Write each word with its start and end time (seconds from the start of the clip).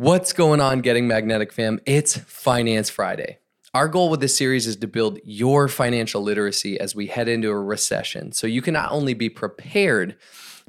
What's 0.00 0.32
going 0.32 0.60
on, 0.60 0.80
Getting 0.80 1.08
Magnetic 1.08 1.52
fam? 1.52 1.80
It's 1.84 2.16
Finance 2.18 2.88
Friday. 2.88 3.38
Our 3.74 3.88
goal 3.88 4.10
with 4.10 4.20
this 4.20 4.36
series 4.36 4.68
is 4.68 4.76
to 4.76 4.86
build 4.86 5.18
your 5.24 5.66
financial 5.66 6.22
literacy 6.22 6.78
as 6.78 6.94
we 6.94 7.08
head 7.08 7.26
into 7.26 7.50
a 7.50 7.60
recession. 7.60 8.30
So 8.30 8.46
you 8.46 8.62
can 8.62 8.74
not 8.74 8.92
only 8.92 9.12
be 9.12 9.28
prepared, 9.28 10.16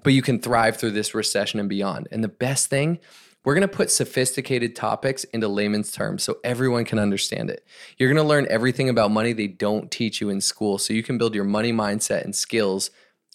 but 0.03 0.13
you 0.13 0.23
can 0.23 0.39
thrive 0.39 0.77
through 0.77 0.93
this 0.93 1.13
recession 1.13 1.59
and 1.59 1.69
beyond. 1.69 2.07
And 2.11 2.23
the 2.23 2.27
best 2.27 2.71
thing, 2.71 2.97
we're 3.45 3.53
gonna 3.53 3.67
put 3.67 3.91
sophisticated 3.91 4.75
topics 4.75 5.25
into 5.25 5.47
layman's 5.47 5.91
terms 5.91 6.23
so 6.23 6.39
everyone 6.43 6.83
can 6.83 6.97
understand 6.97 7.51
it. 7.51 7.63
You're 7.99 8.11
gonna 8.11 8.27
learn 8.27 8.47
everything 8.49 8.89
about 8.89 9.11
money 9.11 9.33
they 9.33 9.45
don't 9.45 9.91
teach 9.91 10.21
you 10.21 10.29
in 10.29 10.41
school 10.41 10.79
so 10.79 10.91
you 10.91 11.03
can 11.03 11.19
build 11.19 11.35
your 11.35 11.43
money 11.43 11.71
mindset 11.71 12.23
and 12.23 12.35
skills 12.35 12.89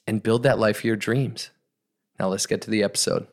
and 0.08 0.24
build 0.24 0.42
that 0.42 0.58
life 0.58 0.78
of 0.78 0.84
your 0.86 0.96
dreams. 0.96 1.50
Now 2.18 2.30
let's 2.30 2.46
get 2.46 2.62
to 2.62 2.70
the 2.70 2.82
episode. 2.82 3.28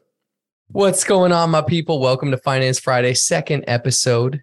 What's 0.74 1.04
going 1.04 1.34
on, 1.34 1.50
my 1.50 1.62
people? 1.62 2.00
Welcome 2.00 2.32
to 2.32 2.38
Finance 2.38 2.80
Friday, 2.80 3.14
second 3.14 3.66
episode. 3.68 4.42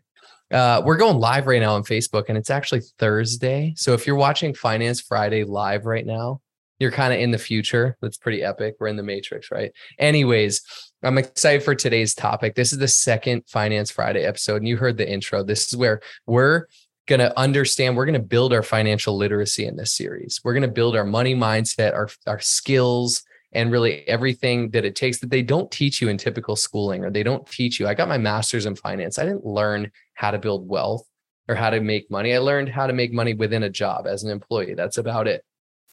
Uh, 0.52 0.82
we're 0.84 0.98
going 0.98 1.18
live 1.18 1.46
right 1.46 1.60
now 1.60 1.74
on 1.74 1.84
Facebook, 1.84 2.24
and 2.28 2.36
it's 2.36 2.50
actually 2.50 2.82
Thursday. 2.98 3.72
So 3.78 3.94
if 3.94 4.06
you're 4.06 4.14
watching 4.14 4.52
Finance 4.52 5.00
Friday 5.00 5.44
live 5.44 5.86
right 5.86 6.04
now, 6.04 6.42
you're 6.78 6.90
kind 6.90 7.14
of 7.14 7.20
in 7.20 7.30
the 7.30 7.38
future. 7.38 7.96
That's 8.02 8.18
pretty 8.18 8.42
epic. 8.42 8.74
We're 8.78 8.88
in 8.88 8.96
the 8.96 9.02
matrix, 9.02 9.50
right? 9.50 9.72
Anyways, 9.98 10.60
I'm 11.02 11.16
excited 11.16 11.62
for 11.62 11.74
today's 11.74 12.14
topic. 12.14 12.54
This 12.54 12.74
is 12.74 12.78
the 12.78 12.88
second 12.88 13.44
Finance 13.46 13.90
Friday 13.90 14.24
episode, 14.24 14.56
and 14.56 14.68
you 14.68 14.76
heard 14.76 14.98
the 14.98 15.10
intro. 15.10 15.42
This 15.42 15.66
is 15.68 15.78
where 15.78 16.02
we're 16.26 16.66
going 17.06 17.20
to 17.20 17.36
understand, 17.38 17.96
we're 17.96 18.04
going 18.04 18.12
to 18.12 18.26
build 18.26 18.52
our 18.52 18.62
financial 18.62 19.16
literacy 19.16 19.64
in 19.64 19.76
this 19.76 19.94
series. 19.94 20.42
We're 20.44 20.52
going 20.52 20.60
to 20.60 20.68
build 20.68 20.94
our 20.94 21.06
money 21.06 21.34
mindset, 21.34 21.94
our, 21.94 22.10
our 22.26 22.38
skills, 22.38 23.24
and 23.52 23.72
really 23.72 24.06
everything 24.06 24.70
that 24.70 24.84
it 24.84 24.94
takes 24.94 25.18
that 25.20 25.30
they 25.30 25.42
don't 25.42 25.70
teach 25.70 26.00
you 26.00 26.08
in 26.08 26.18
typical 26.18 26.56
schooling 26.56 27.04
or 27.04 27.10
they 27.10 27.22
don't 27.22 27.46
teach 27.46 27.80
you. 27.80 27.86
I 27.86 27.94
got 27.94 28.08
my 28.08 28.18
master's 28.18 28.66
in 28.66 28.76
finance. 28.76 29.18
I 29.18 29.24
didn't 29.24 29.46
learn 29.46 29.90
how 30.14 30.30
to 30.30 30.38
build 30.38 30.68
wealth 30.68 31.06
or 31.48 31.54
how 31.54 31.70
to 31.70 31.80
make 31.80 32.10
money. 32.10 32.34
I 32.34 32.38
learned 32.38 32.68
how 32.68 32.86
to 32.86 32.92
make 32.92 33.12
money 33.12 33.34
within 33.34 33.62
a 33.62 33.70
job 33.70 34.06
as 34.06 34.22
an 34.22 34.30
employee. 34.30 34.74
That's 34.74 34.98
about 34.98 35.26
it. 35.26 35.44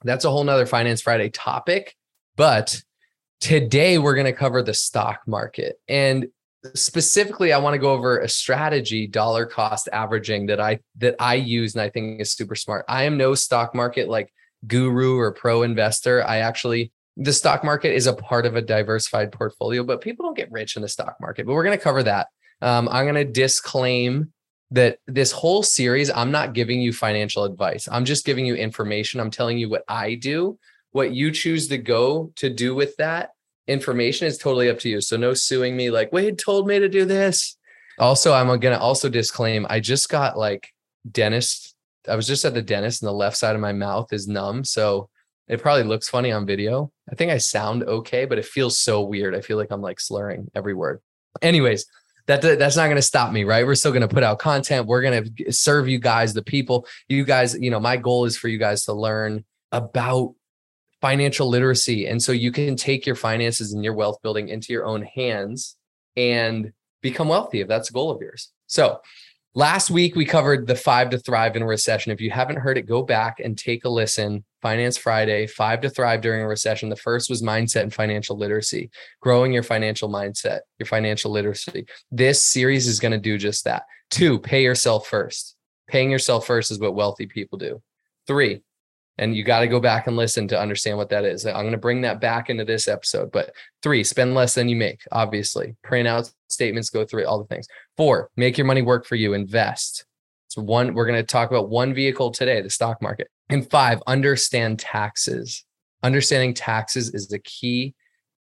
That's 0.04 0.26
a 0.26 0.30
whole 0.30 0.44
nother 0.44 0.66
Finance 0.66 1.02
Friday 1.02 1.30
topic. 1.30 1.96
But 2.36 2.82
today 3.40 3.98
we're 3.98 4.16
going 4.16 4.26
to 4.26 4.34
cover 4.34 4.62
the 4.62 4.74
stock 4.74 5.22
market. 5.26 5.78
And 5.88 6.28
specifically, 6.74 7.54
I 7.54 7.58
want 7.60 7.76
to 7.76 7.80
go 7.80 7.94
over 7.94 8.20
a 8.20 8.28
strategy, 8.28 9.08
dollar 9.08 9.46
cost 9.46 9.88
averaging 9.94 10.48
that 10.48 10.60
I 10.60 10.80
that 10.98 11.16
I 11.20 11.36
use 11.36 11.76
and 11.76 11.82
I 11.82 11.90
think 11.90 12.20
is 12.20 12.34
super 12.34 12.56
smart. 12.56 12.86
I 12.90 13.04
am 13.04 13.18
no 13.18 13.36
stock 13.36 13.74
market 13.74 14.10
like 14.10 14.34
guru 14.68 15.18
or 15.18 15.32
pro 15.32 15.64
investor. 15.64 16.26
I 16.28 16.40
actually 16.40 16.92
the 17.18 17.34
stock 17.34 17.64
market 17.64 17.94
is 17.94 18.08
a 18.08 18.14
part 18.14 18.46
of 18.46 18.56
a 18.56 18.62
diversified 18.62 19.32
portfolio, 19.32 19.84
but 19.84 20.02
people 20.02 20.26
don't 20.26 20.38
get 20.38 20.52
rich 20.52 20.76
in 20.76 20.82
the 20.82 20.90
stock 20.90 21.16
market. 21.22 21.46
But 21.46 21.54
we're 21.54 21.64
going 21.64 21.78
to 21.78 21.84
cover 21.84 22.04
that. 22.04 22.28
Um, 22.62 22.90
I'm 22.90 23.06
going 23.06 23.16
to 23.16 23.32
disclaim 23.32 24.34
that 24.72 25.00
this 25.08 25.32
whole 25.32 25.64
series, 25.64 26.10
I'm 26.10 26.32
not 26.32 26.54
giving 26.54 26.82
you 26.82 26.92
financial 26.92 27.46
advice. 27.46 27.88
I'm 27.90 28.06
just 28.06 28.26
giving 28.26 28.46
you 28.46 28.56
information. 28.56 29.20
I'm 29.20 29.32
telling 29.32 29.58
you 29.58 29.70
what 29.70 29.84
I 29.88 30.16
do. 30.16 30.58
What 30.92 31.12
you 31.12 31.32
choose 31.32 31.68
to 31.70 31.78
go 31.78 32.32
to 32.38 32.50
do 32.50 32.76
with 32.76 32.96
that 32.98 33.32
information 33.68 34.28
is 34.28 34.38
totally 34.38 34.70
up 34.70 34.80
to 34.80 34.90
you. 34.90 35.02
So 35.02 35.18
no 35.18 35.34
suing 35.34 35.76
me 35.76 35.92
like 35.92 36.12
Wade 36.12 36.40
told 36.40 36.68
me 36.68 36.80
to 36.80 36.90
do 36.90 37.06
this. 37.06 37.58
Also, 37.98 38.34
I'm 38.34 38.48
going 38.48 38.62
to 38.62 38.80
also 38.80 39.08
disclaim 39.10 39.66
I 39.70 39.80
just 39.80 40.10
got 40.10 40.38
like 40.38 40.70
dentist. 41.10 41.76
I 42.08 42.16
was 42.16 42.28
just 42.28 42.46
at 42.46 42.54
the 42.54 42.62
dentist 42.62 43.02
and 43.02 43.08
the 43.08 43.14
left 43.14 43.38
side 43.38 43.56
of 43.56 43.62
my 43.62 43.74
mouth 43.74 44.12
is 44.12 44.28
numb. 44.28 44.64
So 44.64 45.10
it 45.48 45.62
probably 45.62 45.84
looks 45.84 46.10
funny 46.10 46.32
on 46.32 46.46
video. 46.46 46.92
I 47.12 47.16
think 47.16 47.32
I 47.32 47.38
sound 47.38 47.84
okay, 47.84 48.26
but 48.26 48.38
it 48.38 48.46
feels 48.46 48.80
so 48.80 49.02
weird. 49.02 49.36
I 49.36 49.42
feel 49.42 49.58
like 49.58 49.72
I'm 49.72 49.82
like 49.82 50.00
slurring 50.00 50.50
every 50.56 50.74
word. 50.74 51.02
Anyways, 51.42 51.86
that 52.28 52.42
that's 52.42 52.76
not 52.76 52.86
going 52.86 52.96
to 52.96 53.02
stop 53.02 53.32
me, 53.32 53.44
right? 53.44 53.66
We're 53.66 53.76
still 53.76 53.92
going 53.92 54.02
to 54.02 54.14
put 54.14 54.24
out 54.24 54.40
content. 54.40 54.88
We're 54.88 55.02
going 55.02 55.36
to 55.36 55.54
serve 55.54 55.88
you 55.88 56.00
guys, 56.00 56.34
the 56.34 56.42
people. 56.42 56.88
You 57.08 57.24
guys, 57.24 57.56
you 57.60 57.70
know, 57.70 57.80
my 57.80 57.98
goal 57.98 58.26
is 58.26 58.38
for 58.38 58.48
you 58.48 58.58
guys 58.58 58.86
to 58.86 58.94
learn 58.94 59.46
about 59.72 60.34
financial 61.02 61.48
literacy, 61.48 62.08
and 62.08 62.22
so 62.22 62.32
you 62.32 62.52
can 62.52 62.76
take 62.76 63.06
your 63.06 63.16
finances 63.16 63.74
and 63.74 63.84
your 63.84 63.94
wealth 63.94 64.22
building 64.24 64.50
into 64.50 64.74
your 64.74 64.86
own 64.86 65.04
hands 65.04 65.76
and 66.18 66.74
become 67.02 67.28
wealthy 67.28 67.62
if 67.62 67.68
that's 67.68 67.90
a 67.90 67.94
goal 67.94 68.10
of 68.10 68.20
yours. 68.22 68.52
So, 68.66 69.02
Last 69.58 69.90
week, 69.90 70.18
we 70.18 70.26
covered 70.26 70.68
the 70.68 70.76
five 70.76 71.10
to 71.12 71.18
thrive 71.18 71.56
in 71.56 71.62
a 71.62 71.66
recession. 71.66 72.12
If 72.12 72.20
you 72.20 72.30
haven't 72.30 72.58
heard 72.58 72.78
it, 72.78 72.82
go 72.82 73.02
back 73.02 73.40
and 73.40 73.58
take 73.58 73.86
a 73.86 73.90
listen. 73.90 74.44
Finance 74.62 74.98
Friday, 74.98 75.48
five 75.48 75.80
to 75.80 75.90
thrive 75.90 76.20
during 76.20 76.42
a 76.42 76.48
recession. 76.48 76.90
The 76.90 76.98
first 76.98 77.30
was 77.30 77.42
mindset 77.42 77.84
and 77.84 77.94
financial 77.94 78.38
literacy, 78.38 78.90
growing 79.22 79.54
your 79.54 79.64
financial 79.64 80.10
mindset, 80.10 80.60
your 80.78 80.88
financial 80.88 81.32
literacy. 81.32 81.86
This 82.12 82.44
series 82.44 82.86
is 82.86 83.00
going 83.00 83.14
to 83.14 83.18
do 83.18 83.38
just 83.38 83.64
that. 83.64 83.84
Two, 84.12 84.40
pay 84.40 84.62
yourself 84.62 85.08
first. 85.08 85.56
Paying 85.88 86.12
yourself 86.12 86.46
first 86.46 86.70
is 86.70 86.80
what 86.80 86.96
wealthy 86.96 87.26
people 87.26 87.58
do. 87.58 87.82
Three, 88.28 88.62
and 89.18 89.36
you 89.36 89.44
got 89.44 89.62
to 89.62 89.68
go 89.68 89.80
back 89.80 90.08
and 90.08 90.18
listen 90.18 90.48
to 90.50 90.60
understand 90.60 90.98
what 90.98 91.10
that 91.10 91.24
is. 91.24 91.46
I'm 91.46 91.54
going 91.54 91.72
to 91.72 91.78
bring 91.78 92.02
that 92.02 92.20
back 92.20 92.50
into 92.50 92.66
this 92.66 92.88
episode. 92.88 93.32
But 93.32 93.54
three, 93.82 94.04
spend 94.04 94.34
less 94.34 94.56
than 94.56 94.68
you 94.68 94.76
make, 94.76 95.02
obviously. 95.12 95.76
Print 95.84 96.08
out 96.08 96.32
statements, 96.50 96.90
go 96.90 97.06
through 97.06 97.24
it, 97.24 97.26
all 97.26 97.40
the 97.40 97.48
things. 97.48 97.68
Four, 97.96 98.30
make 98.36 98.58
your 98.58 98.68
money 98.68 98.82
work 98.82 99.06
for 99.06 99.16
you, 99.16 99.34
invest. 99.34 100.06
It's 100.48 100.58
one, 100.58 100.94
we're 100.94 101.06
going 101.06 101.20
to 101.20 101.24
talk 101.24 101.50
about 101.50 101.70
one 101.70 101.94
vehicle 101.94 102.32
today, 102.32 102.62
the 102.62 102.70
stock 102.70 103.02
market. 103.02 103.30
And 103.50 103.70
five, 103.70 104.02
understand 104.06 104.80
taxes. 104.80 105.64
Understanding 106.04 106.54
taxes 106.54 107.14
is 107.14 107.28
the 107.28 107.40
key 107.40 107.96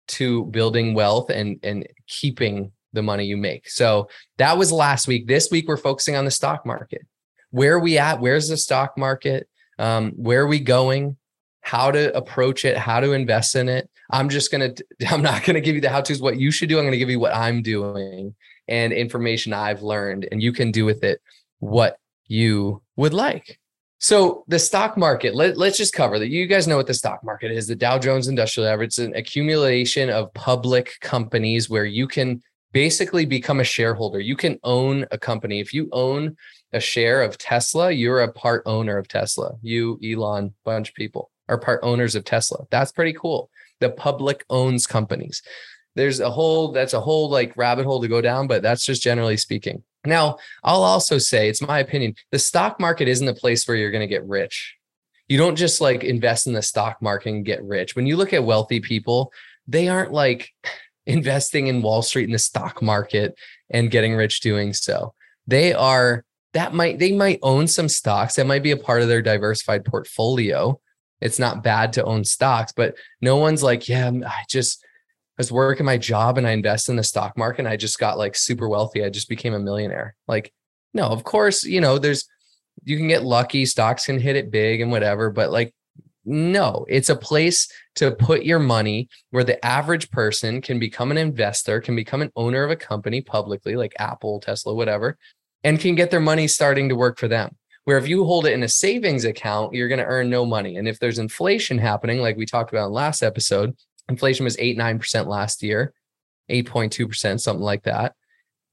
to 0.10 0.46
building 0.46 0.94
wealth 0.94 1.30
and, 1.30 1.60
and 1.64 1.88
keeping 2.08 2.72
the 2.94 3.02
money 3.02 3.26
you 3.26 3.38
make. 3.38 3.70
So 3.70 4.10
that 4.38 4.58
was 4.58 4.72
last 4.72 5.08
week. 5.08 5.28
This 5.28 5.50
week, 5.52 5.68
we're 5.68 5.78
focusing 5.78 6.16
on 6.16 6.26
the 6.26 6.32
stock 6.32 6.66
market. 6.66 7.06
Where 7.52 7.74
are 7.76 7.80
we 7.80 7.98
at? 7.98 8.20
Where's 8.20 8.50
the 8.50 8.58
stock 8.58 8.98
market? 8.98 9.48
Um, 9.80 10.12
where 10.12 10.42
are 10.42 10.48
we 10.48 10.60
going 10.60 11.18
how 11.62 11.92
to 11.92 12.16
approach 12.16 12.64
it 12.64 12.78
how 12.78 13.02
to 13.02 13.12
invest 13.12 13.56
in 13.56 13.68
it. 13.68 13.90
I'm 14.10 14.30
just 14.30 14.52
gonna 14.52 14.74
i'm 15.10 15.22
not 15.22 15.44
gonna 15.44 15.62
give 15.62 15.76
you 15.76 15.82
the 15.82 15.90
how 15.90 16.02
to's 16.02 16.22
what 16.22 16.38
you 16.38 16.50
should 16.50 16.70
do 16.70 16.80
i'm 16.80 16.86
gonna 16.86 16.98
give 16.98 17.10
you 17.10 17.20
what 17.20 17.36
i'm 17.36 17.62
doing 17.62 18.34
and 18.70 18.94
information 18.94 19.52
i've 19.54 19.82
learned 19.82 20.28
and 20.32 20.42
you 20.42 20.54
can 20.54 20.72
do 20.72 20.86
with 20.86 21.04
it 21.04 21.22
what 21.60 21.98
you 22.28 22.82
would 22.96 23.14
like. 23.14 23.60
So 24.00 24.44
the 24.48 24.60
stock 24.60 24.96
market 24.96 25.34
let, 25.34 25.58
let's 25.58 25.78
just 25.78 25.94
cover 25.94 26.20
that. 26.20 26.30
You 26.30 26.46
guys 26.46 26.68
know 26.68 26.78
what 26.78 26.88
the 26.88 26.94
stock 26.94 27.24
market 27.24 27.52
is 27.52 27.68
the 27.68 27.76
dow 27.76 27.98
jones 27.98 28.28
industrial 28.28 28.70
average. 28.70 28.90
It's 28.90 29.00
an 29.00 29.16
accumulation 29.16 30.10
of 30.10 30.34
public 30.34 30.92
companies 31.02 31.70
where 31.70 31.86
you 31.86 32.08
can 32.08 32.44
basically 32.74 33.26
become 33.26 33.60
a 33.60 33.64
shareholder 33.64 34.20
you 34.20 34.36
can 34.36 34.60
own 34.64 35.06
a 35.12 35.18
company 35.18 35.60
if 35.60 35.74
you 35.74 35.90
own 35.92 36.36
a 36.74 36.80
share 36.80 37.22
of 37.24 37.38
Tesla, 37.38 37.92
you're 37.92 38.22
a 38.22 38.32
part 38.32 38.64
owner 38.66 38.98
of 38.98 39.08
Tesla. 39.08 39.54
You, 39.62 40.00
Elon, 40.04 40.54
bunch 40.66 40.90
of 40.90 40.96
people 40.96 41.32
are 41.48 41.58
part 41.58 41.80
owners 41.84 42.16
of 42.16 42.26
Tesla. 42.26 42.66
That's 42.70 42.92
pretty 42.92 43.14
cool. 43.14 43.50
The 43.80 43.90
public 43.90 44.44
owns 44.50 44.86
companies. 44.88 45.42
There's 45.96 46.20
a 46.20 46.30
whole, 46.30 46.72
that's 46.72 46.94
a 46.94 47.02
whole 47.02 47.30
like 47.30 47.58
rabbit 47.58 47.86
hole 47.86 48.02
to 48.02 48.08
go 48.08 48.22
down, 48.22 48.48
but 48.48 48.62
that's 48.62 48.86
just 48.86 49.02
generally 49.02 49.38
speaking. 49.38 49.84
Now, 50.06 50.38
I'll 50.64 50.84
also 50.84 51.18
say, 51.18 51.50
it's 51.50 51.62
my 51.62 51.80
opinion, 51.80 52.16
the 52.32 52.40
stock 52.40 52.80
market 52.80 53.08
isn't 53.08 53.28
a 53.28 53.34
place 53.34 53.68
where 53.68 53.78
you're 53.78 53.92
going 53.92 54.02
to 54.02 54.08
get 54.08 54.26
rich. 54.26 54.76
You 55.28 55.38
don't 55.38 55.56
just 55.56 55.82
like 55.82 56.04
invest 56.04 56.48
in 56.48 56.54
the 56.54 56.62
stock 56.62 57.02
market 57.02 57.30
and 57.30 57.46
get 57.46 57.64
rich. 57.64 57.96
When 57.96 58.06
you 58.06 58.16
look 58.16 58.34
at 58.34 58.44
wealthy 58.44 58.80
people, 58.80 59.32
they 59.68 59.90
aren't 59.90 60.14
like 60.14 60.54
investing 61.08 61.68
in 61.68 61.82
Wall 61.82 62.02
Street 62.02 62.26
in 62.26 62.32
the 62.32 62.40
stock 62.40 62.82
market 62.82 63.36
and 63.70 63.90
getting 63.90 64.16
rich 64.16 64.42
doing 64.42 64.74
so. 64.74 65.14
They 65.48 65.74
are 65.74 66.24
that 66.54 66.74
might 66.74 67.00
they 67.00 67.14
might 67.14 67.40
own 67.42 67.68
some 67.68 67.90
stocks. 67.90 68.36
That 68.36 68.46
might 68.46 68.64
be 68.64 68.72
a 68.72 68.78
part 68.78 69.02
of 69.02 69.08
their 69.08 69.22
diversified 69.22 69.86
portfolio. 69.86 70.80
It's 71.22 71.40
not 71.40 71.64
bad 71.64 71.94
to 71.94 72.04
own 72.04 72.24
stocks 72.24 72.74
but 72.76 72.96
no 73.22 73.38
one's 73.38 73.64
like 73.64 73.90
yeah 73.90 74.12
i 74.28 74.44
just 74.48 74.84
I 74.84 75.42
was 75.42 75.52
working 75.52 75.86
my 75.86 75.98
job 75.98 76.38
and 76.38 76.48
i 76.48 76.52
invest 76.52 76.90
in 76.90 76.96
the 76.96 77.04
stock 77.04 77.38
market 77.38 77.60
and 77.60 77.68
i 77.68 77.78
just 77.78 77.98
got 77.98 78.18
like 78.18 78.36
super 78.36 78.68
wealthy. 78.68 79.04
I 79.04 79.10
just 79.10 79.30
became 79.30 79.54
a 79.54 79.60
millionaire. 79.60 80.16
Like 80.28 80.54
no 80.94 81.08
of 81.08 81.24
course 81.24 81.64
you 81.64 81.82
know 81.82 81.98
there's 81.98 82.28
you 82.84 82.98
can 82.98 83.08
get 83.08 83.24
lucky. 83.24 83.66
Stocks 83.66 84.06
can 84.06 84.20
hit 84.20 84.36
it 84.36 84.52
big 84.52 84.82
and 84.82 84.92
whatever 84.92 85.32
but 85.32 85.52
like 85.52 85.74
no 86.28 86.86
it's 86.90 87.10
a 87.10 87.16
place 87.16 87.68
to 87.96 88.12
put 88.12 88.44
your 88.44 88.60
money 88.60 89.08
where 89.32 89.44
the 89.44 89.64
average 89.66 90.12
person 90.12 90.62
can 90.62 90.78
become 90.78 91.10
an 91.10 91.18
investor 91.18 91.80
can 91.82 91.96
become 91.96 92.22
an 92.22 92.32
owner 92.36 92.64
of 92.64 92.70
a 92.70 92.76
company 92.76 93.22
publicly 93.22 93.76
like 93.76 93.94
apple 94.00 94.40
tesla 94.40 94.74
whatever 94.74 95.18
and 95.64 95.80
can 95.80 95.96
get 95.96 96.12
their 96.12 96.20
money 96.20 96.48
starting 96.48 96.90
to 96.90 96.96
work 96.96 97.20
for 97.20 97.28
them. 97.28 97.56
Where 97.86 97.98
if 97.98 98.08
you 98.08 98.26
hold 98.26 98.46
it 98.46 98.54
in 98.54 98.64
a 98.64 98.70
savings 98.70 99.26
account, 99.26 99.74
you're 99.74 99.88
going 99.88 100.00
to 100.00 100.06
earn 100.06 100.30
no 100.30 100.46
money. 100.46 100.76
And 100.78 100.88
if 100.88 101.00
there's 101.00 101.20
inflation 101.20 101.78
happening, 101.78 102.20
like 102.20 102.38
we 102.38 102.46
talked 102.46 102.72
about 102.72 102.88
in 102.88 102.94
last 102.94 103.24
episode, 103.24 103.76
inflation 104.10 104.44
was 104.44 104.58
8 104.60 104.78
9% 104.78 105.28
last 105.28 105.64
year, 105.64 105.94
8.2%, 106.50 107.40
something 107.40 107.64
like 107.64 107.84
that. 107.84 108.14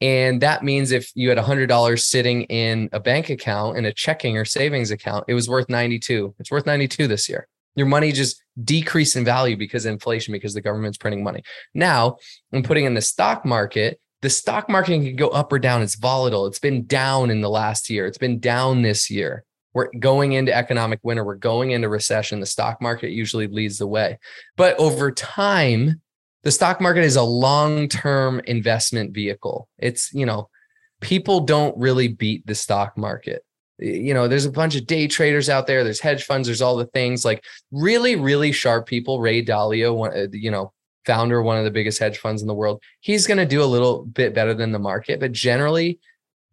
And 0.01 0.41
that 0.43 0.65
means 0.65 0.91
if 0.91 1.11
you 1.15 1.29
had 1.29 1.39
$100 1.39 2.01
sitting 2.01 2.43
in 2.45 2.89
a 2.93 3.01
bank 3.01 3.31
account 3.31 3.79
in 3.79 3.85
a 3.85 3.93
checking 3.93 4.37
or 4.37 4.45
savings 4.45 4.91
account, 4.91 5.25
it 5.29 5.35
was 5.35 5.49
worth 5.49 5.69
92. 5.69 6.35
It's 6.39 6.51
worth 6.51 6.67
92 6.67 7.07
this 7.07 7.29
year. 7.29 7.47
Your 7.77 7.87
money 7.87 8.13
just 8.13 8.43
decreased 8.63 9.17
in 9.17 9.25
value 9.25 9.57
because 9.57 9.87
of 9.87 9.93
inflation, 9.93 10.33
because 10.33 10.55
the 10.55 10.61
government's 10.61 10.99
printing 10.99 11.25
money. 11.25 11.43
Now, 11.75 12.17
I'm 12.53 12.63
putting 12.63 12.85
in 12.85 12.95
the 12.95 13.01
stock 13.01 13.45
market, 13.45 14.01
the 14.23 14.31
stock 14.31 14.69
market 14.71 15.03
can 15.03 15.17
go 15.17 15.29
up 15.29 15.53
or 15.53 15.59
down. 15.59 15.83
It's 15.83 15.97
volatile. 15.97 16.47
It's 16.47 16.59
been 16.59 16.87
down 16.87 17.31
in 17.31 17.41
the 17.41 17.51
last 17.51 17.91
year. 17.91 18.07
It's 18.07 18.19
been 18.19 18.39
down 18.39 18.83
this 18.83 19.11
year. 19.11 19.45
We're 19.75 19.91
going 19.99 20.33
into 20.33 20.55
economic 20.55 21.01
winter. 21.03 21.25
We're 21.25 21.35
going 21.35 21.73
into 21.73 21.89
recession. 21.89 22.41
The 22.41 22.47
stock 22.47 22.81
market 22.81 23.11
usually 23.11 23.49
leads 23.49 23.77
the 23.77 23.89
way. 23.89 24.19
But 24.57 24.79
over 24.79 25.11
time, 25.11 26.01
the 26.45 26.51
stock 26.51 26.81
market 26.81 27.05
is 27.05 27.17
a 27.17 27.23
long-term 27.23 28.41
investment 28.47 29.15
vehicle. 29.15 29.69
It's, 29.79 30.13
you 30.13 30.27
know, 30.27 30.49
people 31.01 31.41
don't 31.41 31.77
really 31.77 32.09
beat 32.09 32.47
the 32.47 32.55
stock 32.55 32.97
market. 32.97 33.45
You 33.79 34.15
know, 34.15 34.29
there's 34.29 34.45
a 34.45 34.53
bunch 34.53 34.77
of 34.77 34.87
day 34.87 35.09
traders 35.09 35.49
out 35.49 35.67
there. 35.67 35.83
There's 35.83 36.01
hedge 36.01 36.25
funds. 36.25 36.47
There's 36.47 36.63
all 36.63 36.77
the 36.77 36.87
things 36.87 37.25
like 37.25 37.45
really, 37.73 38.15
really 38.15 38.53
sharp 38.53 38.87
people. 38.87 39.21
Ray 39.21 39.45
Dalio, 39.45 40.25
uh, 40.25 40.29
you 40.33 40.51
know, 40.51 40.73
founder 41.07 41.41
of 41.41 41.47
one 41.47 41.59
of 41.59 41.65
the 41.65 41.71
biggest 41.71 41.99
hedge 41.99 42.19
funds 42.19 42.43
in 42.43 42.49
the 42.49 42.55
world. 42.55 42.83
He's 43.01 43.27
going 43.27 43.39
to 43.39 43.47
do 43.47 43.63
a 43.63 43.67
little 43.67 44.05
bit 44.05 44.35
better 44.35 44.55
than 44.55 44.71
the 44.71 44.79
market, 44.79 45.21
but 45.21 45.33
generally, 45.33 45.99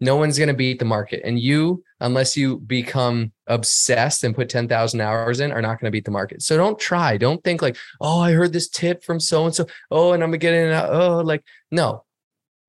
no 0.02 0.16
one's 0.16 0.38
going 0.38 0.48
to 0.48 0.54
beat 0.56 0.80
the 0.80 0.86
market. 0.86 1.22
And 1.24 1.40
you, 1.40 1.84
unless 2.00 2.36
you 2.36 2.58
become 2.58 3.32
obsessed 3.46 4.24
and 4.24 4.36
put 4.36 4.50
10,000 4.50 5.00
hours 5.00 5.40
in, 5.40 5.52
are 5.52 5.62
not 5.62 5.80
going 5.80 5.86
to 5.86 5.92
beat 5.92 6.06
the 6.06 6.12
market. 6.12 6.42
So 6.42 6.58
don't 6.58 6.80
try. 6.80 7.18
Don't 7.18 7.44
think 7.44 7.62
like, 7.62 7.78
oh, 8.02 8.20
I 8.20 8.32
heard 8.32 8.52
this 8.52 8.68
tip 8.68 9.04
from 9.04 9.20
so 9.20 9.46
and 9.46 9.54
so. 9.54 9.68
Oh, 9.92 10.14
and 10.14 10.24
I'm 10.24 10.32
getting 10.32 10.66
it 10.66 10.74
out. 10.74 10.90
Oh, 10.92 11.20
like, 11.20 11.44
no. 11.70 12.04